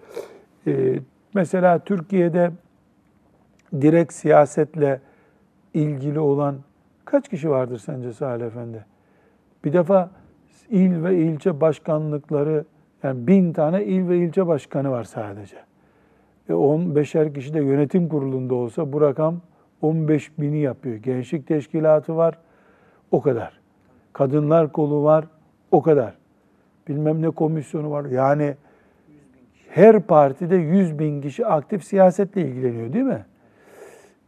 e, 0.68 1.00
mesela 1.34 1.80
Türkiye'de 1.80 2.52
direkt 3.82 4.14
siyasetle 4.14 5.00
ilgili 5.74 6.20
olan 6.20 6.56
kaç 7.06 7.30
kişi 7.30 7.50
vardır 7.50 7.78
sence 7.78 8.14
Salih 8.14 8.46
Efendi? 8.46 8.86
Bir 9.66 9.74
defa 9.74 10.10
il 10.70 11.04
ve 11.04 11.18
ilçe 11.18 11.62
başkanlıkları 11.62 12.66
yani 13.04 13.28
bin 13.28 13.54
tane 13.54 13.86
il 13.86 14.10
ve 14.10 14.18
ilçe 14.18 14.48
başkanı 14.48 14.92
var 14.92 15.04
sadece. 15.04 15.58
E 16.50 16.54
15'er 16.54 17.34
kişi 17.34 17.54
de 17.54 17.60
yönetim 17.60 18.10
kurulunda 18.10 18.56
olsa 18.56 18.94
bu 18.94 19.02
rakam 19.02 19.42
15 19.82 20.40
bini 20.40 20.60
yapıyor. 20.60 20.96
Gençlik 20.96 21.48
teşkilatı 21.48 22.16
var, 22.16 22.40
o 23.14 23.22
kadar. 23.22 23.60
Kadınlar 24.14 24.72
kolu 24.72 25.04
var, 25.04 25.26
o 25.72 25.82
kadar. 25.82 26.14
Bilmem 26.88 27.22
ne 27.22 27.30
komisyonu 27.30 27.92
var. 27.92 28.06
Yani 28.06 28.56
her 29.70 30.00
partide 30.00 30.56
100 30.56 31.00
bin 31.00 31.22
kişi 31.22 31.46
aktif 31.46 31.84
siyasetle 31.84 32.42
ilgileniyor 32.42 32.94
değil 32.94 33.06
mi? 33.06 33.26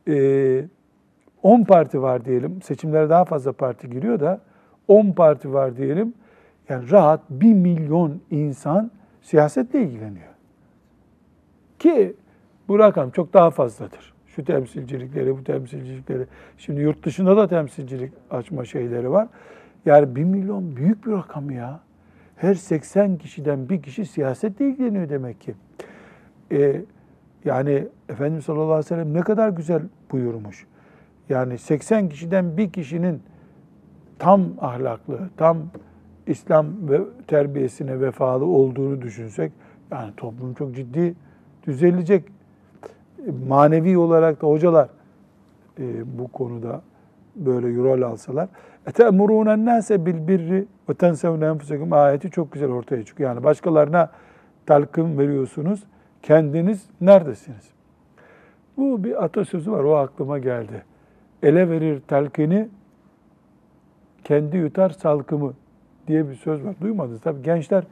Ee, 0.08 0.66
10 1.44 1.64
parti 1.64 2.02
var 2.02 2.26
diyelim. 2.26 2.62
Seçimlere 2.62 3.10
daha 3.10 3.26
fazla 3.26 3.52
parti 3.52 3.90
giriyor 3.90 4.20
da 4.20 4.42
10 4.88 5.12
parti 5.12 5.54
var 5.54 5.78
diyelim. 5.78 6.14
Yani 6.70 6.92
rahat 6.92 7.22
1 7.30 7.54
milyon 7.54 8.22
insan 8.32 8.92
siyasetle 9.22 9.82
ilgileniyor. 9.82 10.34
Ki 11.80 12.16
bu 12.68 12.80
rakam 12.80 13.10
çok 13.10 13.34
daha 13.34 13.52
fazladır. 13.52 14.15
Şu 14.36 14.44
temsilcilikleri, 14.44 15.38
bu 15.38 15.44
temsilcilikleri. 15.44 16.26
Şimdi 16.58 16.82
yurt 16.82 17.06
dışında 17.06 17.38
da 17.38 17.48
temsilcilik 17.48 18.14
açma 18.32 18.66
şeyleri 18.66 19.12
var. 19.12 19.28
Yani 19.86 20.16
1 20.16 20.24
milyon 20.24 20.76
büyük 20.76 21.06
bir 21.06 21.12
rakam 21.12 21.52
ya. 21.52 21.80
Her 22.36 22.54
80 22.54 23.18
kişiden 23.18 23.70
bir 23.70 23.82
kişi 23.82 24.06
siyasetle 24.06 24.70
ilgileniyor 24.70 25.10
demek 25.10 25.42
ki. 25.42 25.56
Ee, 26.52 26.82
yani 27.46 27.88
Efendimiz 28.10 28.46
sallallahu 28.46 28.66
aleyhi 28.66 28.86
ve 28.86 28.90
sellem 28.90 29.14
ne 29.14 29.22
kadar 29.22 29.50
güzel 29.50 29.82
buyurmuş. 30.12 30.68
Yani 31.30 31.58
80 31.58 32.10
kişiden 32.10 32.58
bir 32.58 32.72
kişinin 32.72 33.22
tam 34.20 34.46
ahlaklı, 34.62 35.30
tam 35.38 35.58
İslam 36.28 36.90
ve 36.90 37.02
terbiyesine 37.28 38.02
vefalı 38.02 38.46
olduğunu 38.46 39.02
düşünsek 39.02 39.52
yani 39.92 40.14
toplum 40.18 40.54
çok 40.54 40.76
ciddi 40.76 41.16
düzelecek 41.68 42.35
Manevi 43.49 43.99
olarak 43.99 44.43
da 44.43 44.47
hocalar 44.47 44.89
e, 45.79 46.19
bu 46.19 46.29
konuda 46.29 46.83
böyle 47.37 47.77
rol 47.77 48.03
alsalar. 48.03 48.49
اَتَأْمُرُونَ 48.87 49.49
النَّاسَ 49.49 49.95
بِالْبِرِّ 49.95 50.65
وَتَنْسَوْنَ 50.89 51.59
اَنْفُسَكُمْ 51.59 51.97
ayeti 51.97 52.31
çok 52.31 52.53
güzel 52.53 52.71
ortaya 52.71 53.05
çıkıyor. 53.05 53.31
Yani 53.31 53.45
başkalarına 53.45 54.11
talkın 54.67 55.19
veriyorsunuz. 55.19 55.85
Kendiniz 56.23 56.87
neredesiniz? 57.01 57.71
Bu 58.77 59.05
bir 59.05 59.25
atasözü 59.25 59.73
var. 59.73 59.85
O 59.85 59.97
aklıma 59.97 60.39
geldi. 60.39 60.85
Ele 61.43 61.71
verir 61.71 62.01
telkini, 62.01 62.69
kendi 64.25 64.57
yutar 64.57 64.91
salkımı 64.91 65.53
diye 66.07 66.29
bir 66.29 66.35
söz 66.35 66.65
var. 66.65 66.75
Duymadınız. 66.81 67.21
Tabii 67.21 67.43
gençler 67.43 67.85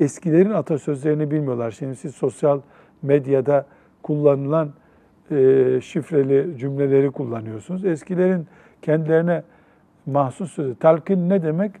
eskilerin 0.00 0.50
atasözlerini 0.50 1.30
bilmiyorlar. 1.30 1.70
Şimdi 1.70 1.96
siz 1.96 2.14
sosyal 2.14 2.60
medyada 3.02 3.66
kullanılan 4.07 4.69
e, 5.31 5.35
şifreli 5.81 6.57
cümleleri 6.57 7.11
kullanıyorsunuz. 7.11 7.85
Eskilerin 7.85 8.47
kendilerine 8.81 9.43
mahsus 10.05 10.51
sözü. 10.51 10.75
Talkin 10.75 11.29
ne 11.29 11.43
demek? 11.43 11.71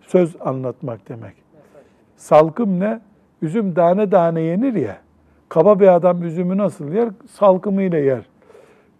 Söz 0.00 0.36
anlatmak 0.40 1.08
demek. 1.08 1.34
Salkım 2.16 2.80
ne? 2.80 3.00
Üzüm 3.42 3.74
tane 3.74 4.10
tane 4.10 4.40
yenir 4.40 4.74
ya. 4.74 4.96
Kaba 5.48 5.80
bir 5.80 5.94
adam 5.94 6.22
üzümü 6.22 6.56
nasıl 6.56 6.92
yer? 6.92 7.08
Salkımıyla 7.30 7.98
yer. 7.98 8.22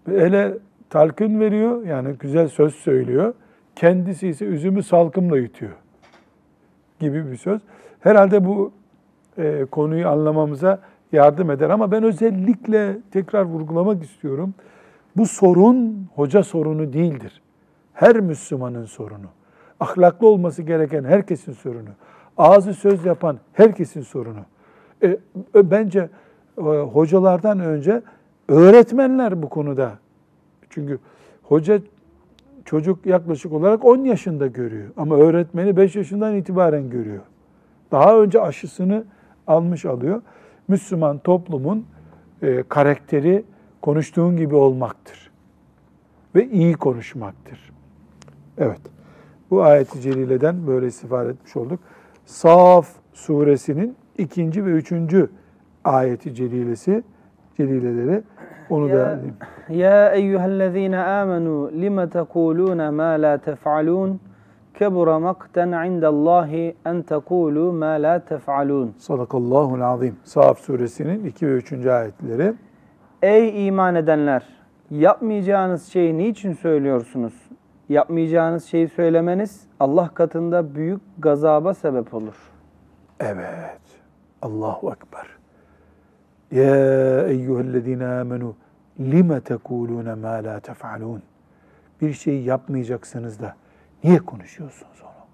Hele 0.06 0.52
talkin 0.90 1.40
veriyor, 1.40 1.86
yani 1.86 2.14
güzel 2.20 2.48
söz 2.48 2.74
söylüyor. 2.74 3.34
Kendisi 3.76 4.28
ise 4.28 4.44
üzümü 4.44 4.82
salkımla 4.82 5.36
yutuyor 5.36 5.72
gibi 7.00 7.30
bir 7.30 7.36
söz. 7.36 7.60
Herhalde 8.00 8.44
bu 8.44 8.72
e, 9.38 9.64
konuyu 9.70 10.08
anlamamıza 10.08 10.80
yardım 11.12 11.50
eder. 11.50 11.70
Ama 11.70 11.90
ben 11.90 12.02
özellikle 12.02 12.98
tekrar 13.10 13.42
vurgulamak 13.42 14.04
istiyorum. 14.04 14.54
Bu 15.16 15.26
sorun 15.26 16.08
hoca 16.14 16.42
sorunu 16.42 16.92
değildir. 16.92 17.42
Her 17.92 18.20
Müslümanın 18.20 18.84
sorunu. 18.84 19.26
Ahlaklı 19.80 20.26
olması 20.26 20.62
gereken 20.62 21.04
herkesin 21.04 21.52
sorunu. 21.52 21.88
Ağzı 22.36 22.74
söz 22.74 23.04
yapan 23.04 23.38
herkesin 23.52 24.02
sorunu. 24.02 24.40
E, 25.02 25.18
bence 25.54 26.08
e, 26.58 26.62
hocalardan 26.62 27.60
önce 27.60 28.02
öğretmenler 28.48 29.42
bu 29.42 29.48
konuda. 29.48 29.98
Çünkü 30.70 30.98
hoca 31.42 31.80
çocuk 32.64 33.06
yaklaşık 33.06 33.52
olarak 33.52 33.84
10 33.84 34.04
yaşında 34.04 34.46
görüyor. 34.46 34.88
Ama 34.96 35.16
öğretmeni 35.16 35.76
5 35.76 35.96
yaşından 35.96 36.34
itibaren 36.34 36.90
görüyor. 36.90 37.22
Daha 37.90 38.20
önce 38.20 38.40
aşısını 38.40 39.04
almış 39.46 39.84
alıyor. 39.84 40.22
Müslüman 40.68 41.18
toplumun 41.18 41.86
e, 42.42 42.62
karakteri 42.68 43.44
konuştuğun 43.82 44.36
gibi 44.36 44.54
olmaktır. 44.54 45.30
Ve 46.34 46.48
iyi 46.48 46.74
konuşmaktır. 46.74 47.72
Evet. 48.58 48.80
Bu 49.50 49.62
ayeti 49.62 50.00
celileden 50.00 50.66
böyle 50.66 50.86
istifade 50.86 51.28
etmiş 51.28 51.56
olduk. 51.56 51.80
Saf 52.26 52.88
suresinin 53.12 53.96
ikinci 54.18 54.66
ve 54.66 54.70
üçüncü 54.70 55.30
ayeti 55.84 56.34
celilesi, 56.34 57.02
celileleri 57.56 58.22
onu 58.70 58.88
ya, 58.88 58.96
da... 58.96 59.20
Ya 59.68 60.10
eyyühellezine 60.10 60.98
amenu 60.98 61.70
lima 61.72 62.08
tekulune 62.08 62.90
ma 62.90 63.04
la 63.04 63.38
tef'alun 63.38 64.20
kebura 64.74 65.18
makten 65.18 65.72
indallahi 65.72 66.74
en 66.86 67.02
tekulu 67.02 67.72
ma 67.72 67.86
la 67.86 68.18
tef'alun. 68.18 68.94
Sadakallahu 68.98 69.84
azim. 69.84 70.16
Sahaf 70.24 70.58
suresinin 70.58 71.24
2 71.24 71.46
ve 71.46 71.52
3. 71.52 71.72
ayetleri. 71.72 72.54
Ey 73.22 73.66
iman 73.66 73.94
edenler! 73.94 74.42
Yapmayacağınız 74.90 75.86
şeyi 75.86 76.18
niçin 76.18 76.52
söylüyorsunuz? 76.52 77.32
Yapmayacağınız 77.88 78.64
şeyi 78.64 78.88
söylemeniz 78.88 79.60
Allah 79.80 80.10
katında 80.14 80.74
büyük 80.74 81.00
gazaba 81.18 81.74
sebep 81.74 82.14
olur. 82.14 82.34
Evet. 83.20 83.80
Allahu 84.42 84.92
Ekber. 84.92 85.26
Ya 86.50 87.26
eyyühellezine 87.26 88.06
amenu 88.06 88.54
lime 89.00 89.40
tekulune 89.40 90.14
ma 90.14 90.28
la 90.28 90.60
tef'alun. 90.60 91.22
Bir 92.00 92.12
şeyi 92.12 92.44
yapmayacaksınız 92.44 93.40
da 93.40 93.54
niye 94.04 94.18
konuşuyorsunuz 94.18 95.02
onu? 95.02 95.26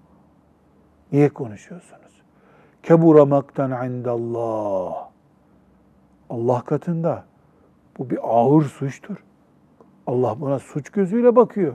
Niye 1.11 1.29
konuşuyorsunuz? 1.29 2.21
Kebura 2.83 3.25
maktan 3.25 3.91
indallah. 3.91 5.09
Allah 6.29 6.61
katında 6.61 7.25
bu 7.97 8.09
bir 8.09 8.19
ağır 8.23 8.63
suçtur. 8.63 9.17
Allah 10.07 10.41
buna 10.41 10.59
suç 10.59 10.89
gözüyle 10.89 11.35
bakıyor. 11.35 11.73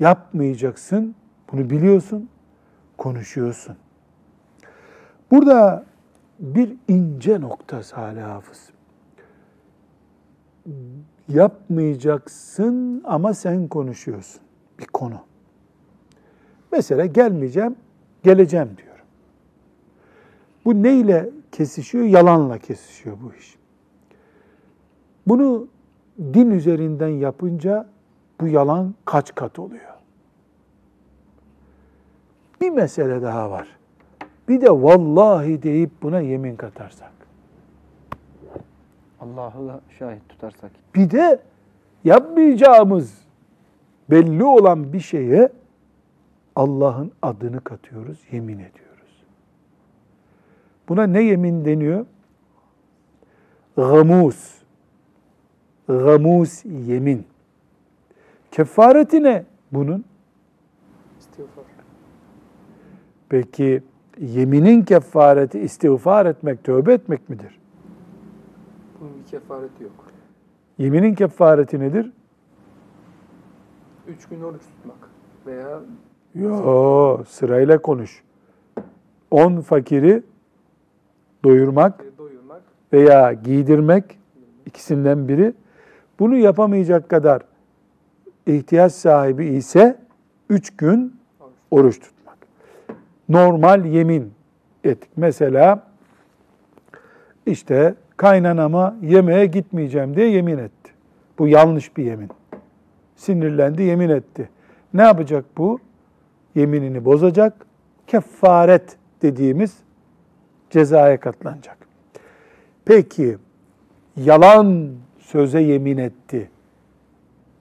Yapmayacaksın, 0.00 1.14
bunu 1.52 1.70
biliyorsun, 1.70 2.28
konuşuyorsun. 2.98 3.76
Burada 5.30 5.84
bir 6.38 6.76
ince 6.88 7.40
nokta 7.40 7.82
Salih 7.82 8.22
Hafız. 8.22 8.70
Yapmayacaksın 11.28 13.02
ama 13.04 13.34
sen 13.34 13.68
konuşuyorsun 13.68 14.45
bir 14.78 14.86
konu. 14.86 15.20
Mesela 16.72 17.06
gelmeyeceğim, 17.06 17.76
geleceğim 18.22 18.70
diyorum. 18.76 19.04
Bu 20.64 20.82
neyle 20.82 21.30
kesişiyor? 21.52 22.04
Yalanla 22.04 22.58
kesişiyor 22.58 23.16
bu 23.22 23.34
iş. 23.34 23.56
Bunu 25.26 25.68
din 26.18 26.50
üzerinden 26.50 27.08
yapınca 27.08 27.88
bu 28.40 28.48
yalan 28.48 28.94
kaç 29.04 29.34
kat 29.34 29.58
oluyor? 29.58 29.94
Bir 32.60 32.70
mesele 32.70 33.22
daha 33.22 33.50
var. 33.50 33.68
Bir 34.48 34.60
de 34.60 34.70
vallahi 34.70 35.62
deyip 35.62 35.90
buna 36.02 36.20
yemin 36.20 36.56
katarsak. 36.56 37.12
Allah'ı 39.20 39.80
şahit 39.98 40.28
tutarsak. 40.28 40.70
Bir 40.94 41.10
de 41.10 41.40
yapmayacağımız 42.04 43.25
belli 44.10 44.44
olan 44.44 44.92
bir 44.92 45.00
şeye 45.00 45.52
Allah'ın 46.56 47.12
adını 47.22 47.60
katıyoruz, 47.60 48.18
yemin 48.32 48.58
ediyoruz. 48.58 49.24
Buna 50.88 51.06
ne 51.06 51.22
yemin 51.22 51.64
deniyor? 51.64 52.06
Gamus. 53.76 54.54
Gamus 55.88 56.64
yemin. 56.64 57.26
Kefareti 58.50 59.22
ne 59.22 59.44
bunun? 59.72 60.04
İstiğfar. 61.20 61.64
Peki 63.28 63.82
yeminin 64.18 64.82
kefareti 64.82 65.60
istiğfar 65.60 66.26
etmek, 66.26 66.64
tövbe 66.64 66.92
etmek 66.92 67.28
midir? 67.28 67.58
Bunun 69.00 69.12
bir 69.18 69.30
kefareti 69.30 69.82
yok. 69.82 69.92
Yeminin 70.78 71.14
kefareti 71.14 71.80
nedir? 71.80 72.12
Üç 74.08 74.28
gün 74.28 74.42
oruç 74.42 74.60
tutmak 74.60 75.10
veya 75.46 75.80
Yo, 76.34 77.24
sırayla 77.28 77.78
konuş. 77.78 78.22
On 79.30 79.60
fakiri 79.60 80.22
doyurmak 81.44 82.04
doyurmak 82.18 82.62
veya 82.92 83.32
giydirmek 83.32 84.18
ikisinden 84.66 85.28
biri. 85.28 85.54
Bunu 86.18 86.36
yapamayacak 86.36 87.08
kadar 87.08 87.42
ihtiyaç 88.46 88.92
sahibi 88.92 89.46
ise 89.46 89.98
üç 90.50 90.76
gün 90.76 91.16
oruç. 91.40 91.54
oruç 91.70 92.00
tutmak. 92.00 92.36
Normal 93.28 93.84
yemin 93.84 94.32
ettik. 94.84 95.10
Mesela 95.16 95.82
işte 97.46 97.94
kaynanama 98.16 98.96
yemeğe 99.02 99.46
gitmeyeceğim 99.46 100.16
diye 100.16 100.28
yemin 100.30 100.58
etti. 100.58 100.92
Bu 101.38 101.48
yanlış 101.48 101.96
bir 101.96 102.04
yemin. 102.04 102.30
Sinirlendi, 103.16 103.82
yemin 103.82 104.08
etti. 104.08 104.48
Ne 104.94 105.02
yapacak 105.02 105.44
bu? 105.56 105.78
Yeminini 106.54 107.04
bozacak. 107.04 107.66
Kefaret 108.06 108.96
dediğimiz 109.22 109.76
cezaya 110.70 111.20
katlanacak. 111.20 111.78
Peki 112.84 113.38
yalan 114.16 114.90
söze 115.18 115.60
yemin 115.60 115.96
etti. 115.96 116.50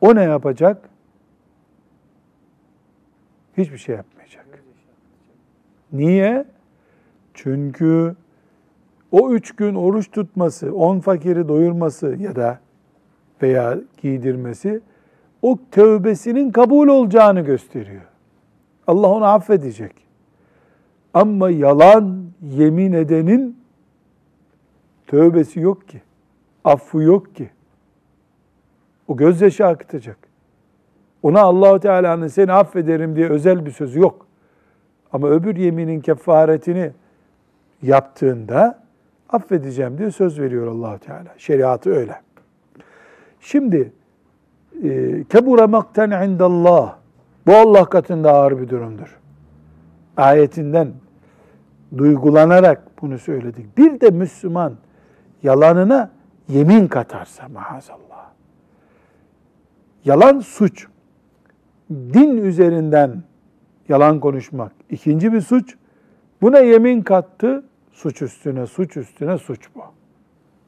O 0.01 0.15
ne 0.15 0.23
yapacak? 0.23 0.89
Hiçbir 3.57 3.77
şey 3.77 3.95
yapmayacak. 3.95 4.45
Niye? 5.93 6.45
Çünkü 7.33 8.15
o 9.11 9.31
üç 9.31 9.55
gün 9.55 9.75
oruç 9.75 10.11
tutması, 10.11 10.75
on 10.75 10.99
fakiri 10.99 11.47
doyurması 11.47 12.15
ya 12.19 12.35
da 12.35 12.59
veya 13.41 13.77
giydirmesi 14.01 14.81
o 15.45 15.57
tövbesinin 15.71 16.51
kabul 16.51 16.87
olacağını 16.87 17.41
gösteriyor. 17.41 18.01
Allah 18.87 19.07
onu 19.07 19.25
affedecek. 19.25 19.95
Ama 21.13 21.49
yalan 21.49 22.25
yemin 22.41 22.93
edenin 22.93 23.59
tövbesi 25.07 25.59
yok 25.59 25.87
ki. 25.87 26.01
Affı 26.63 27.01
yok 27.01 27.35
ki. 27.35 27.49
O 29.07 29.17
gözyaşı 29.17 29.65
akıtacak. 29.65 30.17
Ona 31.23 31.41
Allahu 31.41 31.79
Teala'nın 31.79 32.27
seni 32.27 32.51
affederim 32.51 33.15
diye 33.15 33.29
özel 33.29 33.65
bir 33.65 33.71
sözü 33.71 33.99
yok. 33.99 34.27
Ama 35.13 35.29
öbür 35.29 35.55
yeminin 35.55 36.01
kefaretini 36.01 36.91
yaptığında 37.81 38.83
affedeceğim 39.29 39.97
diye 39.97 40.11
söz 40.11 40.39
veriyor 40.39 40.67
Allahu 40.67 40.99
Teala. 40.99 41.35
Şeriatı 41.37 41.95
öyle. 41.95 42.21
Şimdi 43.39 43.91
e, 44.83 45.23
kebura 45.23 45.67
makten 45.67 46.29
indallah. 46.29 46.95
Bu 47.47 47.53
Allah 47.55 47.85
katında 47.85 48.33
ağır 48.33 48.61
bir 48.61 48.69
durumdur. 48.69 49.19
Ayetinden 50.17 50.93
duygulanarak 51.97 53.01
bunu 53.01 53.19
söyledik. 53.19 53.77
Bir 53.77 54.01
de 54.01 54.09
Müslüman 54.09 54.73
yalanına 55.43 56.11
yemin 56.47 56.87
katarsa 56.87 57.47
maazallah. 57.47 58.29
Yalan 60.05 60.39
suç. 60.39 60.87
Din 61.89 62.37
üzerinden 62.37 63.23
yalan 63.89 64.19
konuşmak 64.19 64.71
ikinci 64.89 65.33
bir 65.33 65.41
suç. 65.41 65.75
Buna 66.41 66.59
yemin 66.59 67.01
kattı. 67.01 67.63
Suç 67.91 68.21
üstüne 68.21 68.65
suç 68.65 68.97
üstüne 68.97 69.37
suç 69.37 69.69
bu. 69.75 69.81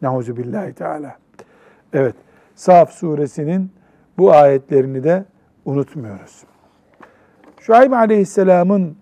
Nauzu 0.02 0.38
billahi 0.38 0.74
teala. 0.74 1.18
Evet. 1.94 2.16
Saf 2.56 2.92
suresinin 2.92 3.72
bu 4.18 4.32
ayetlerini 4.32 5.04
de 5.04 5.26
unutmuyoruz. 5.66 6.44
Şuayb 7.60 7.92
aleyhisselamın 7.92 8.98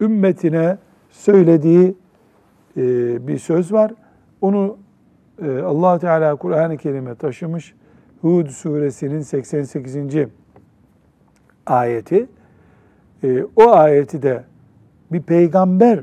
ümmetine 0.00 0.78
söylediği 1.10 1.94
e, 2.76 2.82
bir 3.28 3.38
söz 3.38 3.72
var. 3.72 3.92
Onu 4.40 4.76
e, 5.42 5.58
allah 5.58 5.98
Teala 5.98 6.36
Kur'an-ı 6.36 6.76
Kerim'e 6.76 7.14
taşımış. 7.14 7.74
Hud 8.20 8.48
suresinin 8.48 9.20
88. 9.20 9.96
ayeti. 11.66 12.26
E, 13.24 13.44
o 13.56 13.70
ayeti 13.70 14.22
de 14.22 14.44
bir 15.12 15.22
peygamber 15.22 16.00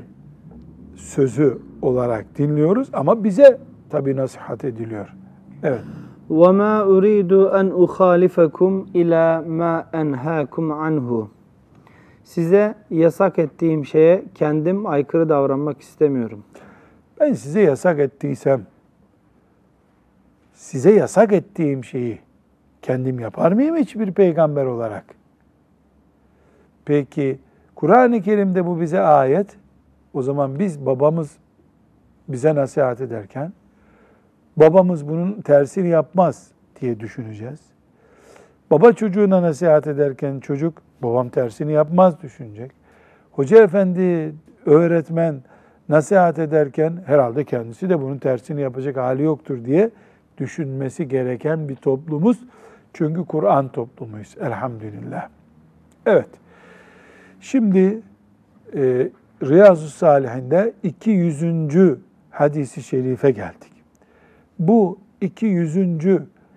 sözü 0.96 1.58
olarak 1.82 2.38
dinliyoruz 2.38 2.88
ama 2.92 3.24
bize 3.24 3.58
tabi 3.90 4.16
nasihat 4.16 4.64
ediliyor. 4.64 5.14
Evet. 5.62 5.80
وَمَا 6.31 6.73
أُرِيدُ 6.93 7.31
أَنْ 7.59 7.67
أُخَالِفَكُمْ 7.83 8.71
إِلَى 8.99 9.25
مَا 9.59 9.73
أَنْهَاكُمْ 10.01 10.65
عَنْهُ 10.83 11.27
Size 12.23 12.75
yasak 12.89 13.39
ettiğim 13.39 13.85
şeye 13.85 14.23
kendim 14.35 14.87
aykırı 14.87 15.29
davranmak 15.29 15.81
istemiyorum. 15.81 16.43
Ben 17.19 17.33
size 17.33 17.61
yasak 17.61 17.99
ettiysem, 17.99 18.65
size 20.53 20.91
yasak 20.93 21.33
ettiğim 21.33 21.83
şeyi 21.83 22.19
kendim 22.81 23.19
yapar 23.19 23.51
mıyım 23.51 23.75
hiçbir 23.75 24.11
peygamber 24.11 24.65
olarak? 24.65 25.05
Peki 26.85 27.39
Kur'an-ı 27.75 28.21
Kerim'de 28.21 28.65
bu 28.65 28.81
bize 28.81 28.99
ayet. 28.99 29.57
O 30.13 30.21
zaman 30.21 30.59
biz 30.59 30.85
babamız 30.85 31.37
bize 32.27 32.55
nasihat 32.55 33.01
ederken 33.01 33.53
babamız 34.56 35.08
bunun 35.08 35.40
tersini 35.40 35.88
yapmaz 35.88 36.48
diye 36.80 37.00
düşüneceğiz. 37.00 37.60
Baba 38.70 38.92
çocuğuna 38.92 39.42
nasihat 39.42 39.86
ederken 39.86 40.40
çocuk 40.40 40.82
babam 41.02 41.28
tersini 41.28 41.72
yapmaz 41.72 42.22
düşünecek. 42.22 42.70
Hoca 43.32 43.62
efendi, 43.62 44.34
öğretmen 44.66 45.42
nasihat 45.88 46.38
ederken 46.38 47.02
herhalde 47.06 47.44
kendisi 47.44 47.88
de 47.90 48.00
bunun 48.02 48.18
tersini 48.18 48.60
yapacak 48.60 48.96
hali 48.96 49.22
yoktur 49.22 49.64
diye 49.64 49.90
düşünmesi 50.38 51.08
gereken 51.08 51.68
bir 51.68 51.76
toplumuz. 51.76 52.38
Çünkü 52.92 53.24
Kur'an 53.24 53.68
toplumuyuz 53.68 54.36
elhamdülillah. 54.40 55.28
Evet. 56.06 56.28
Şimdi 57.40 58.00
e, 58.74 59.08
Riyazu 59.42 59.88
Salihinde 59.88 60.72
200. 60.82 61.42
hadisi 62.30 62.82
şerife 62.82 63.30
geldik. 63.30 63.71
Bu 64.62 64.98
200. 65.20 65.76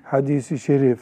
hadisi 0.03 0.59
şerif 0.59 0.99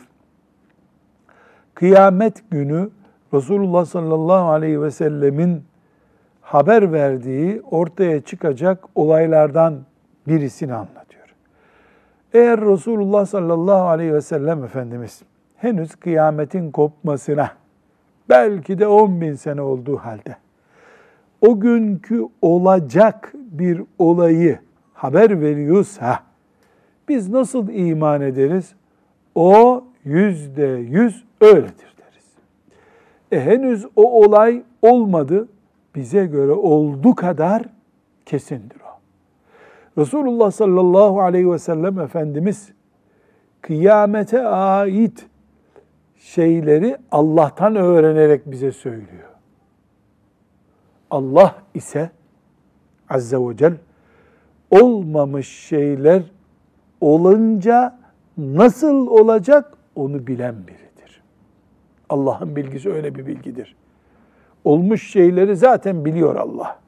kıyamet 1.74 2.52
günü 2.52 2.90
Resulullah 3.34 3.86
sallallahu 3.86 4.50
aleyhi 4.50 4.82
ve 4.82 4.92
sellemin 4.92 5.64
haber 6.42 6.94
verdiği 6.94 7.62
ortaya 7.72 8.22
çıkacak 8.22 8.86
olaylardan 8.96 9.80
birisini 10.28 10.74
anlatıyor. 10.74 11.36
Eğer 12.34 12.62
Resulullah 12.62 13.26
sallallahu 13.26 13.88
aleyhi 13.88 14.14
ve 14.14 14.22
sellem 14.22 14.64
Efendimiz 14.64 15.22
henüz 15.56 15.96
kıyametin 15.96 16.72
kopmasına 16.72 17.52
belki 18.30 18.80
de 18.80 18.88
10 18.88 19.22
bin 19.22 19.34
sene 19.34 19.62
olduğu 19.62 19.98
halde 19.98 20.38
o 21.42 21.60
günkü 21.60 22.26
olacak 22.42 23.34
bir 23.36 23.82
olayı 24.00 24.60
haber 24.94 25.42
veriyorsa 25.42 26.33
biz 27.10 27.30
nasıl 27.30 27.70
iman 27.70 28.22
ederiz? 28.22 28.74
O 29.36 29.84
yüzde 30.04 30.66
yüz 30.68 31.24
öyledir 31.42 31.94
deriz. 31.98 32.26
E 33.32 33.42
henüz 33.42 33.86
o 33.96 34.24
olay 34.24 34.64
olmadı. 34.82 35.48
Bize 35.96 36.26
göre 36.26 36.52
oldu 36.52 37.16
kadar 37.16 37.64
kesindir 38.26 38.78
o. 38.82 38.94
Resulullah 40.02 40.52
sallallahu 40.52 41.22
aleyhi 41.22 41.52
ve 41.52 41.60
sellem 41.60 42.00
Efendimiz 42.00 42.72
kıyamete 43.62 44.48
ait 44.48 45.26
şeyleri 46.18 46.98
Allah'tan 47.12 47.76
öğrenerek 47.76 48.52
bize 48.52 48.72
söylüyor. 48.72 49.30
Allah 51.12 51.56
ise 51.74 52.10
azze 53.10 53.38
ve 53.38 53.56
cel 53.56 53.74
olmamış 54.72 55.48
şeyler 55.48 56.24
olunca 57.04 58.00
nasıl 58.38 59.08
olacak 59.08 59.78
onu 59.96 60.28
bilen 60.28 60.56
biridir. 60.68 61.22
Allah'ın 62.10 62.56
bilgisi 62.56 62.90
öyle 62.90 63.16
bir 63.16 63.28
bilgidir. 63.28 63.76
Olmuş 64.64 65.12
şeyleri 65.12 65.56
zaten 65.56 66.06
biliyor 66.06 66.36
Allah. 66.36 66.80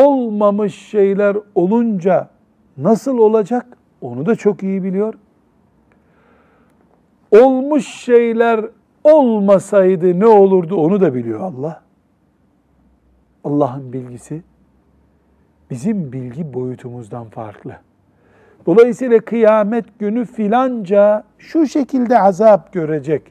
Olmamış 0.00 0.74
şeyler 0.74 1.36
olunca 1.54 2.28
nasıl 2.76 3.18
olacak 3.18 3.66
onu 4.00 4.26
da 4.26 4.36
çok 4.36 4.62
iyi 4.62 4.82
biliyor. 4.82 5.14
Olmuş 7.30 7.86
şeyler 7.86 8.64
olmasaydı 9.04 10.20
ne 10.20 10.26
olurdu 10.26 10.76
onu 10.76 11.00
da 11.00 11.14
biliyor 11.14 11.40
Allah. 11.40 11.82
Allah'ın 13.44 13.92
bilgisi 13.92 14.42
bizim 15.70 16.12
bilgi 16.12 16.54
boyutumuzdan 16.54 17.24
farklı. 17.24 17.85
Dolayısıyla 18.66 19.20
kıyamet 19.20 19.98
günü 19.98 20.24
filanca 20.24 21.24
şu 21.38 21.66
şekilde 21.66 22.20
azap 22.20 22.72
görecek 22.72 23.22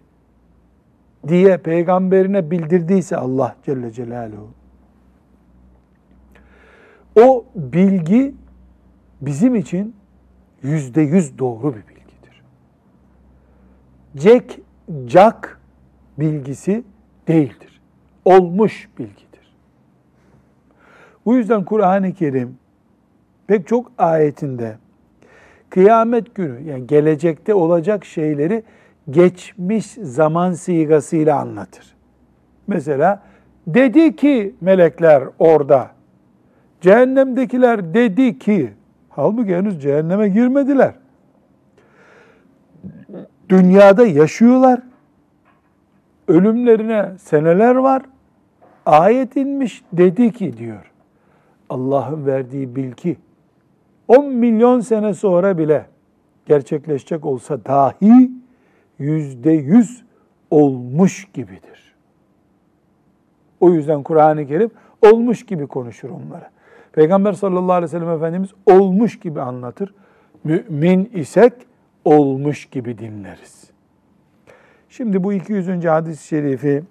diye 1.27 1.57
peygamberine 1.57 2.51
bildirdiyse 2.51 3.17
Allah 3.17 3.55
Celle 3.65 3.91
Celaluhu 3.91 4.49
o 7.15 7.45
bilgi 7.55 8.35
bizim 9.21 9.55
için 9.55 9.95
yüzde 10.63 11.01
yüz 11.01 11.39
doğru 11.39 11.75
bir 11.75 11.87
bilgidir. 11.87 12.43
Cek, 14.17 14.59
cak 15.05 15.61
bilgisi 16.17 16.83
değildir. 17.27 17.81
Olmuş 18.25 18.89
bilgidir. 18.99 19.55
Bu 21.25 21.35
yüzden 21.35 21.65
Kur'an-ı 21.65 22.13
Kerim 22.13 22.57
pek 23.47 23.67
çok 23.67 23.91
ayetinde 23.97 24.77
kıyamet 25.75 26.35
günü 26.35 26.61
yani 26.69 26.87
gelecekte 26.87 27.53
olacak 27.53 28.05
şeyleri 28.05 28.63
geçmiş 29.09 29.85
zaman 29.85 30.51
sigasıyla 30.51 31.39
anlatır. 31.39 31.95
Mesela 32.67 33.23
dedi 33.67 34.15
ki 34.15 34.55
melekler 34.61 35.23
orada, 35.39 35.91
cehennemdekiler 36.81 37.93
dedi 37.93 38.39
ki, 38.39 38.73
halbuki 39.09 39.55
henüz 39.55 39.81
cehenneme 39.81 40.29
girmediler. 40.29 40.93
Dünyada 43.49 44.05
yaşıyorlar, 44.05 44.81
ölümlerine 46.27 47.17
seneler 47.17 47.75
var, 47.75 48.01
ayet 48.85 49.35
inmiş 49.35 49.83
dedi 49.93 50.31
ki 50.31 50.57
diyor. 50.57 50.91
Allah'ın 51.69 52.25
verdiği 52.25 52.75
bilgi 52.75 53.17
10 54.07 54.25
milyon 54.25 54.79
sene 54.79 55.13
sonra 55.13 55.57
bile 55.57 55.85
gerçekleşecek 56.45 57.25
olsa 57.25 57.65
dahi 57.65 58.31
yüzde 58.99 59.51
yüz 59.51 60.05
olmuş 60.51 61.27
gibidir. 61.33 61.95
O 63.59 63.73
yüzden 63.73 64.03
Kur'an-ı 64.03 64.47
Kerim 64.47 64.71
olmuş 65.01 65.45
gibi 65.45 65.67
konuşur 65.67 66.09
onlara. 66.09 66.51
Peygamber 66.91 67.33
sallallahu 67.33 67.73
aleyhi 67.73 67.83
ve 67.83 67.99
sellem 67.99 68.09
Efendimiz 68.09 68.49
olmuş 68.65 69.19
gibi 69.19 69.41
anlatır. 69.41 69.93
Mümin 70.43 71.11
isek 71.13 71.53
olmuş 72.05 72.65
gibi 72.65 72.97
dinleriz. 72.97 73.71
Şimdi 74.89 75.23
bu 75.23 75.33
200. 75.33 75.85
hadis-i 75.85 76.27
şerifi 76.27 76.83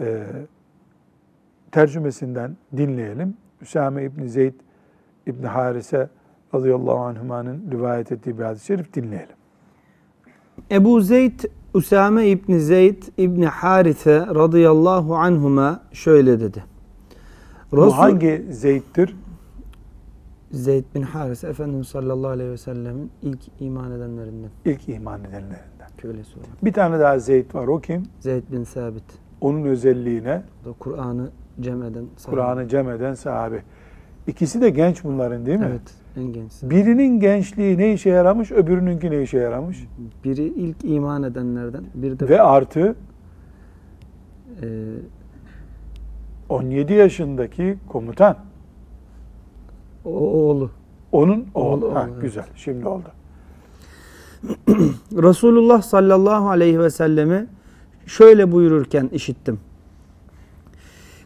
e, 0.00 0.26
tercümesinden 1.72 2.56
dinleyelim. 2.76 3.36
Üsame 3.62 4.04
İbni 4.04 4.28
Zeyd 4.28 4.54
İbni 5.28 5.46
Harise 5.46 6.08
radıyallahu 6.54 6.98
anhümanın 6.98 7.70
rivayet 7.70 8.12
ettiği 8.12 8.38
bir 8.38 8.44
hadis-i 8.44 8.66
şerif 8.66 8.94
dinleyelim. 8.94 9.36
Ebu 10.70 11.00
Zeyd 11.00 11.40
Usame 11.74 12.28
İbni 12.28 12.60
Zeyd 12.60 13.02
İbni 13.18 13.46
Harise 13.46 14.26
radıyallahu 14.26 15.16
anhuma 15.16 15.82
şöyle 15.92 16.40
dedi. 16.40 16.64
Bu 17.72 17.98
hangi 17.98 18.44
Zeyd'tir? 18.50 19.16
Zeyd 20.50 20.84
bin 20.94 21.02
Harise 21.02 21.48
Efendimiz 21.48 21.88
sallallahu 21.88 22.30
aleyhi 22.30 22.50
ve 22.50 22.56
sellemin 22.56 23.10
ilk 23.22 23.40
iman 23.60 23.92
edenlerinden. 23.92 24.50
İlk 24.64 24.88
iman 24.88 25.20
edenlerinden. 25.20 25.88
Köylesi 25.98 26.38
olan. 26.38 26.48
Bir 26.62 26.72
tane 26.72 27.00
daha 27.00 27.18
Zeyd 27.18 27.54
var. 27.54 27.66
O 27.66 27.80
kim? 27.80 28.02
Zeyd 28.20 28.42
bin 28.52 28.64
Sabit. 28.64 29.04
Onun 29.40 29.64
özelliğine 29.64 30.42
O 30.62 30.68
da 30.68 30.72
Kur'an'ı 30.78 31.30
cem 31.60 31.82
eden 31.82 32.04
sahabe. 32.16 32.36
Kur'an'ı 32.36 32.68
cem 32.68 32.90
eden 32.90 33.14
sahabe. 33.14 33.62
İkisi 34.28 34.60
de 34.60 34.70
genç 34.70 35.04
bunların 35.04 35.46
değil 35.46 35.58
mi? 35.58 35.66
Evet, 35.70 35.94
en 36.16 36.32
gençsi. 36.32 36.70
Birinin 36.70 37.20
gençliği 37.20 37.78
ne 37.78 37.92
işe 37.92 38.10
yaramış, 38.10 38.52
öbürününki 38.52 39.10
ne 39.10 39.22
işe 39.22 39.38
yaramış? 39.38 39.84
Biri 40.24 40.42
ilk 40.42 40.76
iman 40.84 41.22
edenlerden, 41.22 41.84
bir 41.94 42.18
de 42.18 42.28
Ve 42.28 42.42
artı 42.42 42.96
e, 44.62 44.66
17 46.48 46.92
yaşındaki 46.92 47.78
komutan. 47.88 48.36
o 50.04 50.10
oğlu. 50.10 50.70
Onun 51.12 51.46
oğlu. 51.54 51.86
Oğlu, 51.86 51.94
ha, 51.94 52.02
oğlu, 52.02 52.10
evet. 52.12 52.22
güzel. 52.22 52.44
Şimdi 52.56 52.88
oldu. 52.88 53.08
Resulullah 55.12 55.82
sallallahu 55.82 56.48
aleyhi 56.48 56.80
ve 56.80 56.90
sellemi 56.90 57.46
şöyle 58.06 58.52
buyururken 58.52 59.08
işittim. 59.12 59.60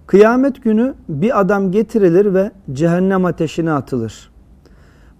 Kıyamet 0.06 0.62
günü 0.64 0.94
bir 1.08 1.40
adam 1.40 1.72
getirilir 1.72 2.34
ve 2.34 2.50
cehennem 2.72 3.24
ateşine 3.24 3.72
atılır. 3.72 4.30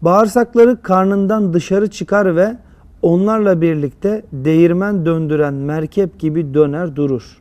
Bağırsakları 0.02 0.82
karnından 0.82 1.54
dışarı 1.54 1.90
çıkar 1.90 2.36
ve 2.36 2.56
onlarla 3.02 3.60
birlikte 3.60 4.24
değirmen 4.32 5.06
döndüren 5.06 5.54
merkep 5.54 6.18
gibi 6.18 6.54
döner 6.54 6.96
durur. 6.96 7.38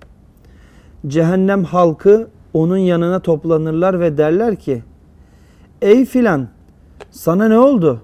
Cehennem 1.07 1.63
halkı 1.63 2.27
onun 2.53 2.77
yanına 2.77 3.19
toplanırlar 3.19 3.99
ve 3.99 4.17
derler 4.17 4.55
ki 4.55 4.83
Ey 5.81 6.05
filan 6.05 6.47
sana 7.11 7.47
ne 7.47 7.59
oldu? 7.59 8.01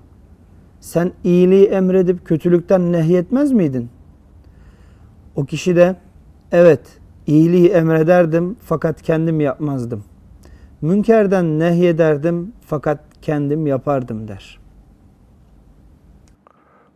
Sen 0.80 1.12
iyiliği 1.24 1.66
emredip 1.66 2.26
kötülükten 2.26 2.92
nehyetmez 2.92 3.52
miydin? 3.52 3.90
O 5.36 5.46
kişi 5.46 5.76
de 5.76 5.96
evet 6.52 6.82
iyiliği 7.28 7.70
emrederdim 7.70 8.58
fakat 8.62 9.02
kendim 9.02 9.40
yapmazdım. 9.40 10.04
Münkerden 10.82 11.60
nehyederdim 11.60 12.54
fakat 12.62 13.00
kendim 13.22 13.68
yapardım 13.68 14.28
der. 14.28 14.60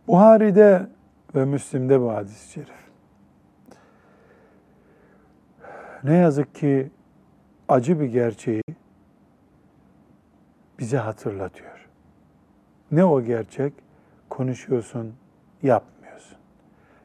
Buhari'de 0.08 0.86
ve 1.34 1.44
Müslim'de 1.44 2.00
bu 2.00 2.12
hadis-i 2.12 2.52
şerif. 2.52 2.82
Ne 6.04 6.16
yazık 6.16 6.54
ki 6.54 6.90
acı 7.68 8.00
bir 8.00 8.06
gerçeği 8.06 8.62
bize 10.78 10.96
hatırlatıyor. 10.96 11.88
Ne 12.92 13.04
o 13.04 13.22
gerçek? 13.22 13.72
Konuşuyorsun, 14.28 15.14
yapmıyorsun. 15.62 16.36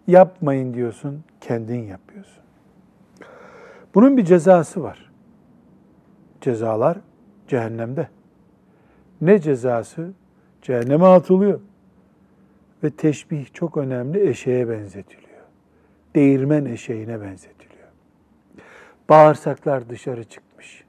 Yapmayın 0.08 0.74
diyorsun, 0.74 1.24
kendin 1.42 1.84
yapıyorsun. 1.84 2.47
Bunun 3.96 4.18
bir 4.18 4.26
cezası 4.26 4.84
var. 4.84 5.12
Cezalar 6.42 6.98
cehennemde. 7.48 8.10
Ne 9.22 9.42
cezası? 9.42 10.14
Cehenneme 10.62 11.06
atılıyor. 11.06 11.60
Ve 12.84 12.90
teşbih 12.90 13.54
çok 13.54 13.78
önemli 13.78 14.30
eşeğe 14.30 14.70
benzetiliyor. 14.70 15.28
Değirmen 16.16 16.66
eşeğine 16.66 17.22
benzetiliyor. 17.22 17.88
Bağırsaklar 19.10 19.90
dışarı 19.90 20.24
çıkmış 20.24 20.84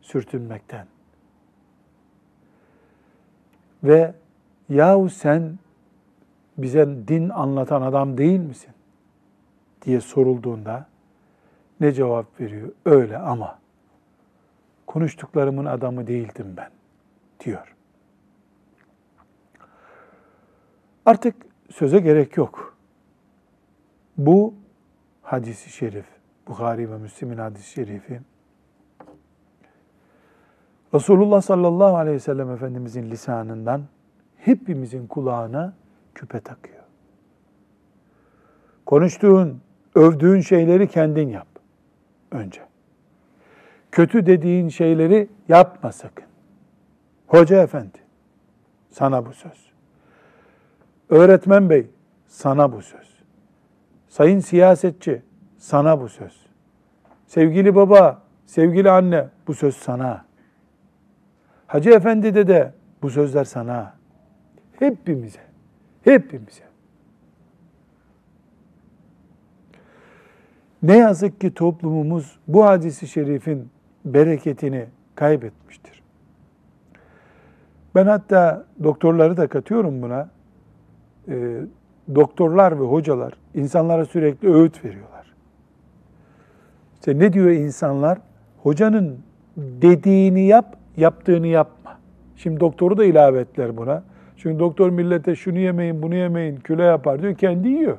sürtünmekten. 0.00 0.86
Ve 3.84 4.14
yahu 4.68 5.10
sen 5.10 5.58
bize 6.58 6.88
din 7.08 7.28
anlatan 7.28 7.82
adam 7.82 8.18
değil 8.18 8.40
misin? 8.40 8.74
diye 9.84 10.00
sorulduğunda 10.00 10.86
ne 11.84 11.92
cevap 11.92 12.40
veriyor? 12.40 12.68
Öyle 12.84 13.18
ama 13.18 13.58
konuştuklarımın 14.86 15.64
adamı 15.64 16.06
değildim 16.06 16.54
ben 16.56 16.70
diyor. 17.44 17.74
Artık 21.06 21.36
söze 21.70 21.98
gerek 21.98 22.36
yok. 22.36 22.76
Bu 24.18 24.54
hadisi 25.22 25.70
şerif, 25.70 26.06
Bukhari 26.48 26.90
ve 26.90 26.98
Müslim'in 26.98 27.38
hadisi 27.38 27.70
şerifi, 27.70 28.20
Resulullah 30.94 31.42
sallallahu 31.42 31.96
aleyhi 31.96 32.16
ve 32.16 32.20
sellem 32.20 32.50
Efendimizin 32.50 33.10
lisanından 33.10 33.82
hepimizin 34.36 35.06
kulağına 35.06 35.74
küpe 36.14 36.40
takıyor. 36.40 36.84
Konuştuğun, 38.86 39.60
övdüğün 39.94 40.40
şeyleri 40.40 40.88
kendin 40.88 41.28
yap 41.28 41.53
önce. 42.34 42.60
Kötü 43.92 44.26
dediğin 44.26 44.68
şeyleri 44.68 45.28
yapma 45.48 45.92
sakın. 45.92 46.24
Hoca 47.26 47.62
efendi, 47.62 47.98
sana 48.90 49.26
bu 49.26 49.32
söz. 49.32 49.72
Öğretmen 51.08 51.70
bey, 51.70 51.86
sana 52.26 52.72
bu 52.72 52.82
söz. 52.82 53.14
Sayın 54.08 54.40
siyasetçi, 54.40 55.22
sana 55.58 56.00
bu 56.00 56.08
söz. 56.08 56.46
Sevgili 57.26 57.74
baba, 57.74 58.22
sevgili 58.46 58.90
anne, 58.90 59.28
bu 59.46 59.54
söz 59.54 59.76
sana. 59.76 60.24
Hacı 61.66 61.90
efendi 61.90 62.34
de 62.34 62.48
de 62.48 62.72
bu 63.02 63.10
sözler 63.10 63.44
sana. 63.44 63.94
Hepimize, 64.78 65.40
hepimize. 66.04 66.73
Ne 70.84 70.96
yazık 70.96 71.40
ki 71.40 71.54
toplumumuz 71.54 72.38
bu 72.48 72.64
hadisi 72.64 73.08
şerifin 73.08 73.68
bereketini 74.04 74.84
kaybetmiştir. 75.14 76.02
Ben 77.94 78.06
hatta 78.06 78.64
doktorları 78.82 79.36
da 79.36 79.46
katıyorum 79.46 80.02
buna. 80.02 80.28
E, 81.28 81.60
doktorlar 82.14 82.80
ve 82.80 82.84
hocalar 82.84 83.32
insanlara 83.54 84.04
sürekli 84.04 84.54
öğüt 84.54 84.84
veriyorlar. 84.84 85.34
İşte 86.94 87.18
ne 87.18 87.32
diyor 87.32 87.50
insanlar? 87.50 88.18
Hocanın 88.62 89.18
dediğini 89.56 90.46
yap, 90.46 90.76
yaptığını 90.96 91.46
yapma. 91.46 91.98
Şimdi 92.36 92.60
doktoru 92.60 92.96
da 92.96 93.04
ilave 93.04 93.40
ettiler 93.40 93.76
buna. 93.76 94.02
Çünkü 94.36 94.58
doktor 94.58 94.90
millete 94.90 95.36
şunu 95.36 95.58
yemeyin, 95.58 96.02
bunu 96.02 96.14
yemeyin, 96.14 96.56
kilo 96.56 96.82
yapar 96.82 97.22
diyor. 97.22 97.34
Kendi 97.34 97.68
yiyor. 97.68 97.96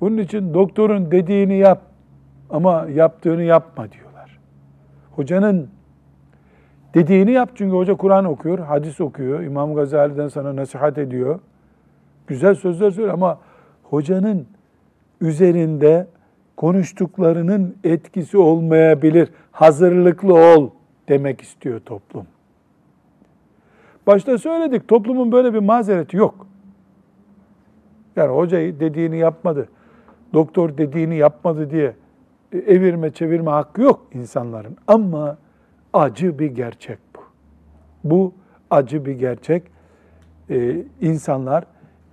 Bunun 0.00 0.18
için 0.18 0.54
doktorun 0.54 1.10
dediğini 1.10 1.56
yap 1.56 1.82
ama 2.50 2.86
yaptığını 2.94 3.42
yapma 3.42 3.92
diyorlar. 3.92 4.38
Hocanın 5.10 5.68
dediğini 6.94 7.32
yap 7.32 7.50
çünkü 7.54 7.76
hoca 7.76 7.94
Kur'an 7.94 8.24
okuyor, 8.24 8.58
hadis 8.58 9.00
okuyor. 9.00 9.42
İmam 9.42 9.74
Gazali'den 9.74 10.28
sana 10.28 10.56
nasihat 10.56 10.98
ediyor. 10.98 11.40
Güzel 12.26 12.54
sözler 12.54 12.90
söylüyor 12.90 13.14
ama 13.14 13.38
hocanın 13.82 14.46
üzerinde 15.20 16.06
konuştuklarının 16.56 17.76
etkisi 17.84 18.38
olmayabilir. 18.38 19.28
Hazırlıklı 19.52 20.34
ol 20.34 20.70
demek 21.08 21.40
istiyor 21.40 21.80
toplum. 21.80 22.26
Başta 24.06 24.38
söyledik 24.38 24.88
toplumun 24.88 25.32
böyle 25.32 25.54
bir 25.54 25.58
mazereti 25.58 26.16
yok. 26.16 26.46
Yani 28.16 28.32
hocayı 28.32 28.80
dediğini 28.80 29.18
yapmadı, 29.18 29.68
doktor 30.34 30.78
dediğini 30.78 31.16
yapmadı 31.16 31.70
diye 31.70 31.94
e, 32.52 32.58
evirme 32.58 33.10
çevirme 33.10 33.50
hakkı 33.50 33.82
yok 33.82 34.06
insanların. 34.14 34.76
Ama 34.86 35.38
acı 35.92 36.38
bir 36.38 36.50
gerçek 36.50 36.98
bu. 37.16 37.20
Bu 38.04 38.34
acı 38.70 39.06
bir 39.06 39.12
gerçek. 39.12 39.62
Ee, 40.50 40.84
insanlar 41.00 41.64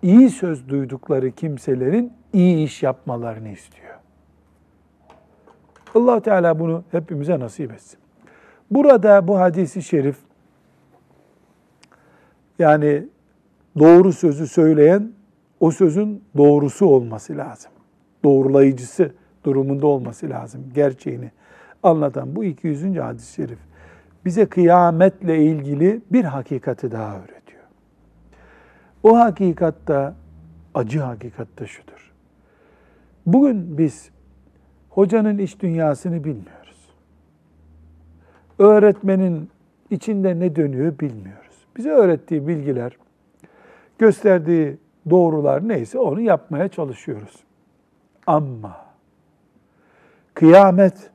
iyi 0.02 0.30
söz 0.30 0.70
duydukları 0.70 1.32
kimselerin 1.32 2.14
iyi 2.34 2.66
iş 2.66 2.84
yapmalarını 2.84 3.50
istiyor. 3.50 3.96
allah 5.96 6.20
Teala 6.20 6.60
bunu 6.60 6.84
hepimize 6.92 7.40
nasip 7.40 7.72
etsin. 7.72 8.00
Burada 8.72 9.28
bu 9.28 9.40
hadisi 9.40 9.84
şerif 9.84 10.18
yani 12.60 13.08
doğru 13.80 14.14
sözü 14.14 14.48
söyleyen 14.48 15.12
o 15.60 15.72
sözün 15.72 16.24
doğrusu 16.38 16.86
olması 16.86 17.38
lazım. 17.38 17.72
Doğrulayıcısı 18.28 19.12
durumunda 19.44 19.88
olması 19.88 20.30
lazım. 20.30 20.62
Gerçeğini 20.76 21.32
anlatan 21.84 22.36
bu 22.36 22.44
200. 22.44 22.98
hadis-i 22.98 23.34
şerif 23.34 23.60
bize 24.26 24.46
kıyametle 24.46 25.44
ilgili 25.44 26.02
bir 26.12 26.24
hakikati 26.24 26.92
daha 26.92 27.16
öğretiyor. 27.18 27.64
O 29.04 29.18
hakikatta, 29.18 30.16
acı 30.74 31.00
hakikatta 31.00 31.68
şudur. 31.68 32.14
Bugün 33.26 33.78
biz 33.78 34.10
hocanın 34.90 35.38
iç 35.38 35.60
dünyasını 35.60 36.24
bilmiyoruz. 36.24 36.90
Öğretmenin 38.60 39.50
içinde 39.90 40.40
ne 40.40 40.56
dönüyor 40.56 41.00
bilmiyoruz. 41.00 41.56
Bize 41.78 41.90
öğrettiği 41.90 42.48
bilgiler, 42.48 42.98
gösterdiği 44.00 44.78
doğrular 45.10 45.68
neyse 45.68 46.00
onu 46.00 46.22
yapmaya 46.22 46.68
çalışıyoruz. 46.68 47.47
Ama 48.28 48.86
kıyamet 50.34 51.12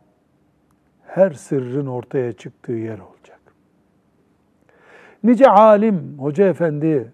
her 1.03 1.31
sırrın 1.31 1.87
ortaya 1.87 2.33
çıktığı 2.33 2.73
yer 2.73 2.99
olacak. 2.99 3.41
Nice 5.25 5.49
alim, 5.49 6.19
hoca 6.19 6.49
efendi, 6.49 7.13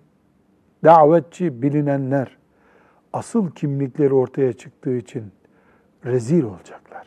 davetçi, 0.85 1.63
bilinenler 1.63 2.37
asıl 3.13 3.51
kimlikleri 3.51 4.15
ortaya 4.15 4.53
çıktığı 4.53 4.97
için 4.97 5.25
rezil 6.05 6.43
olacaklar. 6.43 7.07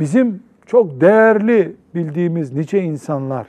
Bizim 0.00 0.42
çok 0.66 1.00
değerli 1.00 1.76
bildiğimiz 1.94 2.52
nice 2.52 2.82
insanlar 2.82 3.46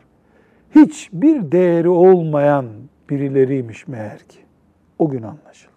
hiçbir 0.76 1.52
değeri 1.52 1.90
olmayan 1.90 2.66
birileriymiş 3.10 3.88
meğer 3.88 4.20
ki. 4.20 4.40
O 5.00 5.10
gün 5.10 5.24
anlaşılacak. 5.24 5.71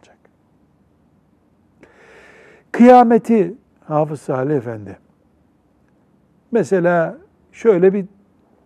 Kıyameti 2.74 3.54
Hafız 3.84 4.20
Salih 4.20 4.56
Efendi 4.56 4.98
mesela 6.52 7.18
şöyle 7.52 7.92
bir 7.92 8.06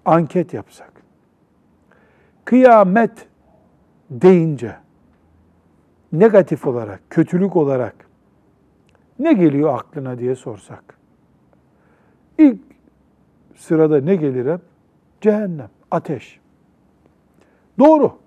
anket 0.04 0.54
yapsak. 0.54 0.92
Kıyamet 2.44 3.28
deyince 4.10 4.76
negatif 6.12 6.66
olarak, 6.66 7.00
kötülük 7.10 7.56
olarak 7.56 7.94
ne 9.18 9.32
geliyor 9.32 9.78
aklına 9.78 10.18
diye 10.18 10.34
sorsak. 10.34 10.98
İlk 12.38 12.60
sırada 13.56 14.00
ne 14.00 14.16
gelir 14.16 14.52
hep? 14.52 14.60
Cehennem, 15.20 15.70
ateş. 15.90 16.40
Doğru. 17.78 18.18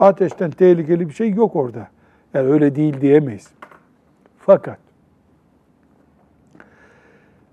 Ateşten 0.00 0.50
tehlikeli 0.50 1.08
bir 1.08 1.14
şey 1.14 1.30
yok 1.30 1.56
orada. 1.56 1.88
Yani 2.34 2.48
öyle 2.48 2.76
değil 2.76 3.00
diyemeyiz. 3.00 3.56
Fakat 4.46 4.78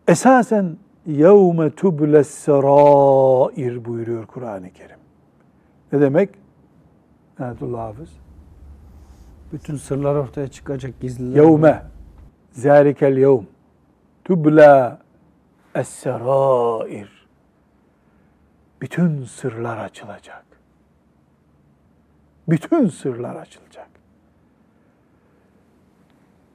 esasen 0.07 0.77
yevme 1.05 1.69
tubles 1.69 2.27
serair 2.27 3.85
buyuruyor 3.85 4.25
Kur'an-ı 4.25 4.73
Kerim. 4.73 4.97
Ne 5.91 6.01
demek? 6.01 6.29
Nenetullah 7.39 7.79
Hafız. 7.79 8.09
Bütün 9.53 9.75
sırlar 9.75 10.15
ortaya 10.15 10.47
çıkacak 10.47 10.99
gizliler. 11.01 11.43
Yevme 11.43 11.83
zâlikel 12.51 13.17
yevm 13.17 13.45
tubla 14.23 14.99
es-serair. 15.75 17.27
Bütün 18.81 19.25
sırlar 19.25 19.77
açılacak. 19.77 20.45
Bütün 22.49 22.87
sırlar 22.87 23.35
açılacak. 23.35 23.92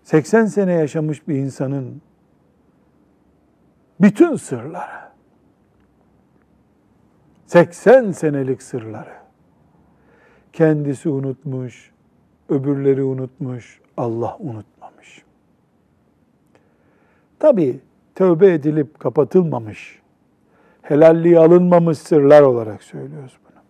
80 0.09 0.47
sene 0.47 0.73
yaşamış 0.73 1.29
bir 1.29 1.35
insanın 1.35 2.03
bütün 4.01 4.37
sırları 4.37 5.09
80 7.47 8.11
senelik 8.11 8.63
sırları 8.63 9.13
kendisi 10.53 11.09
unutmuş, 11.09 11.91
öbürleri 12.49 13.03
unutmuş, 13.03 13.81
Allah 13.97 14.37
unutmamış. 14.41 15.23
Tabi 17.39 17.81
tövbe 18.15 18.53
edilip 18.53 19.01
kapatılmamış, 19.01 20.03
helalliği 20.83 21.39
alınmamış 21.39 21.99
sırlar 21.99 22.43
olarak 22.43 22.83
söylüyoruz 22.83 23.39
bunu. 23.45 23.63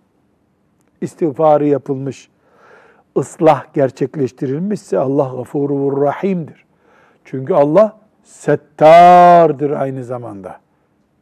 İstiğfarı 1.01 1.67
yapılmış, 1.67 2.31
ıslah 3.19 3.75
gerçekleştirilmişse 3.75 4.99
Allah 4.99 5.33
gafurur 5.37 6.03
rahimdir. 6.03 6.65
Çünkü 7.25 7.55
Allah 7.55 7.99
settardır 8.23 9.71
aynı 9.71 10.05
zamanda. 10.05 10.61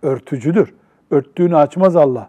Örtücüdür. 0.03 0.74
Örttüğünü 1.11 1.57
açmaz 1.57 1.97
Allah. 1.97 2.28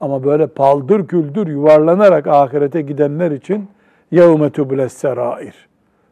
Ama 0.00 0.24
böyle 0.24 0.46
paldır 0.46 1.00
güldür 1.00 1.46
yuvarlanarak 1.46 2.26
ahirete 2.26 2.82
gidenler 2.82 3.30
için 3.30 3.68
yevme 4.10 4.50
tübüles. 4.50 5.04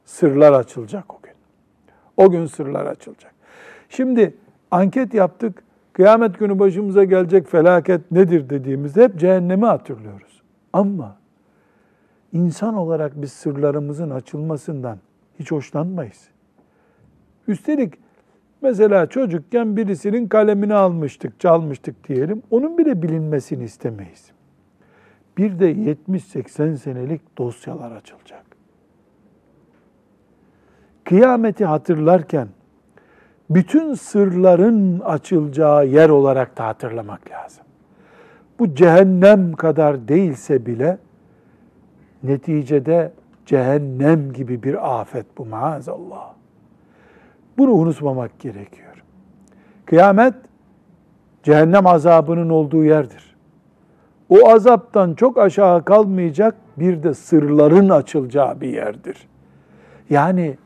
Sırlar 0.04 0.52
açılacak 0.52 1.14
o 1.14 1.18
gün. 1.22 1.32
O 2.16 2.30
gün 2.30 2.46
sırlar 2.46 2.86
açılacak. 2.86 3.34
Şimdi 3.88 4.34
anket 4.70 5.14
yaptık. 5.14 5.62
Kıyamet 5.92 6.38
günü 6.38 6.58
başımıza 6.58 7.04
gelecek 7.04 7.48
felaket 7.48 8.10
nedir 8.10 8.50
dediğimizde 8.50 9.04
hep 9.04 9.18
cehennemi 9.18 9.66
hatırlıyoruz. 9.66 10.42
Ama 10.72 11.19
insan 12.32 12.74
olarak 12.74 13.22
biz 13.22 13.32
sırlarımızın 13.32 14.10
açılmasından 14.10 14.98
hiç 15.38 15.52
hoşlanmayız. 15.52 16.28
Üstelik 17.48 17.94
mesela 18.62 19.06
çocukken 19.06 19.76
birisinin 19.76 20.28
kalemini 20.28 20.74
almıştık, 20.74 21.40
çalmıştık 21.40 22.08
diyelim. 22.08 22.42
Onun 22.50 22.78
bile 22.78 23.02
bilinmesini 23.02 23.64
istemeyiz. 23.64 24.30
Bir 25.38 25.58
de 25.58 25.72
70-80 25.72 26.76
senelik 26.76 27.38
dosyalar 27.38 27.92
açılacak. 27.92 28.44
Kıyameti 31.04 31.64
hatırlarken 31.64 32.48
bütün 33.50 33.94
sırların 33.94 35.00
açılacağı 35.00 35.86
yer 35.86 36.08
olarak 36.08 36.58
da 36.58 36.66
hatırlamak 36.66 37.30
lazım. 37.30 37.64
Bu 38.58 38.74
cehennem 38.74 39.52
kadar 39.52 40.08
değilse 40.08 40.66
bile 40.66 40.98
neticede 42.22 43.12
cehennem 43.46 44.32
gibi 44.32 44.62
bir 44.62 45.00
afet 45.00 45.26
bu 45.38 45.46
maazallah. 45.46 46.32
Bunu 47.58 47.70
unutmamak 47.70 48.38
gerekiyor. 48.38 49.04
Kıyamet 49.86 50.34
cehennem 51.42 51.86
azabının 51.86 52.50
olduğu 52.50 52.84
yerdir. 52.84 53.36
O 54.28 54.48
azaptan 54.48 55.14
çok 55.14 55.38
aşağı 55.38 55.84
kalmayacak 55.84 56.54
bir 56.76 57.02
de 57.02 57.14
sırların 57.14 57.88
açılacağı 57.88 58.60
bir 58.60 58.68
yerdir. 58.68 59.28
Yani 60.10 60.56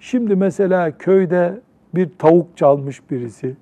şimdi 0.00 0.36
mesela 0.36 0.98
köyde 0.98 1.60
bir 1.94 2.10
tavuk 2.18 2.56
çalmış 2.56 3.10
birisi, 3.10 3.56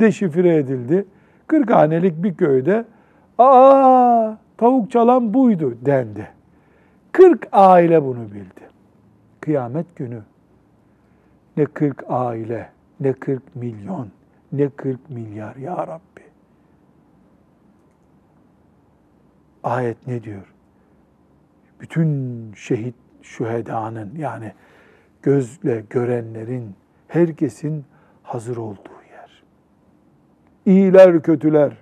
deşifre 0.00 0.56
edildi. 0.56 1.06
Kırkhanelik 1.46 2.22
bir 2.22 2.34
köyde, 2.34 2.84
aa 3.38 4.36
tavuk 4.56 4.90
çalan 4.90 5.34
buydu 5.34 5.74
dendi. 5.82 6.35
40 7.16 7.48
aile 7.52 8.02
bunu 8.02 8.32
bildi. 8.32 8.68
Kıyamet 9.40 9.96
günü 9.96 10.22
ne 11.56 11.64
40 11.64 12.04
aile, 12.08 12.70
ne 13.00 13.12
40 13.12 13.56
milyon, 13.56 14.08
ne 14.52 14.68
40 14.68 15.10
milyar 15.10 15.56
ya 15.56 15.76
Rabbi. 15.76 16.22
Ayet 19.62 20.06
ne 20.06 20.22
diyor? 20.22 20.54
Bütün 21.80 22.52
şehit 22.52 22.94
şühedanın 23.22 24.14
yani 24.16 24.52
gözle 25.22 25.84
görenlerin, 25.90 26.74
herkesin 27.08 27.84
hazır 28.22 28.56
olduğu 28.56 29.02
yer. 29.10 29.42
İyiler, 30.66 31.22
kötüler, 31.22 31.76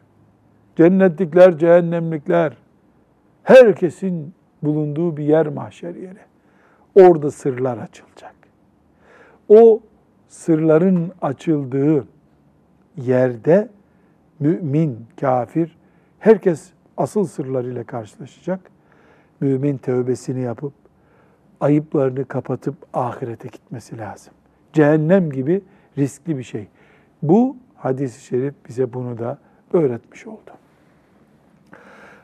cennetlikler, 0.77 1.59
cehennemlikler, 1.59 2.57
herkesin 3.43 4.35
bulunduğu 4.65 5.17
bir 5.17 5.25
yer 5.25 5.47
mahşer 5.47 5.95
yeri. 5.95 6.19
Orada 6.95 7.31
sırlar 7.31 7.79
açılacak. 7.79 8.35
O 9.49 9.81
sırların 10.29 11.13
açıldığı 11.23 12.07
yerde 12.97 13.69
mümin, 14.41 15.07
kafir, 15.21 15.77
herkes 16.19 16.71
asıl 16.97 17.25
sırlarıyla 17.25 17.85
karşılaşacak. 17.85 18.61
Mümin 19.41 19.79
tövbesini 19.79 20.41
yapıp 20.41 20.73
ayıplarını 21.61 22.25
kapatıp 22.25 22.75
ahirete 22.95 23.49
gitmesi 23.49 23.99
lazım. 23.99 24.35
Cehennem 24.73 25.31
gibi 25.31 25.63
riskli 25.99 26.39
bir 26.39 26.43
şey. 26.43 26.69
Bu 27.23 27.57
hadis-i 27.75 28.25
şerif 28.25 28.55
bize 28.69 28.93
bunu 28.93 29.19
da 29.19 29.39
öğretmiş 29.73 30.27
oldu. 30.27 30.51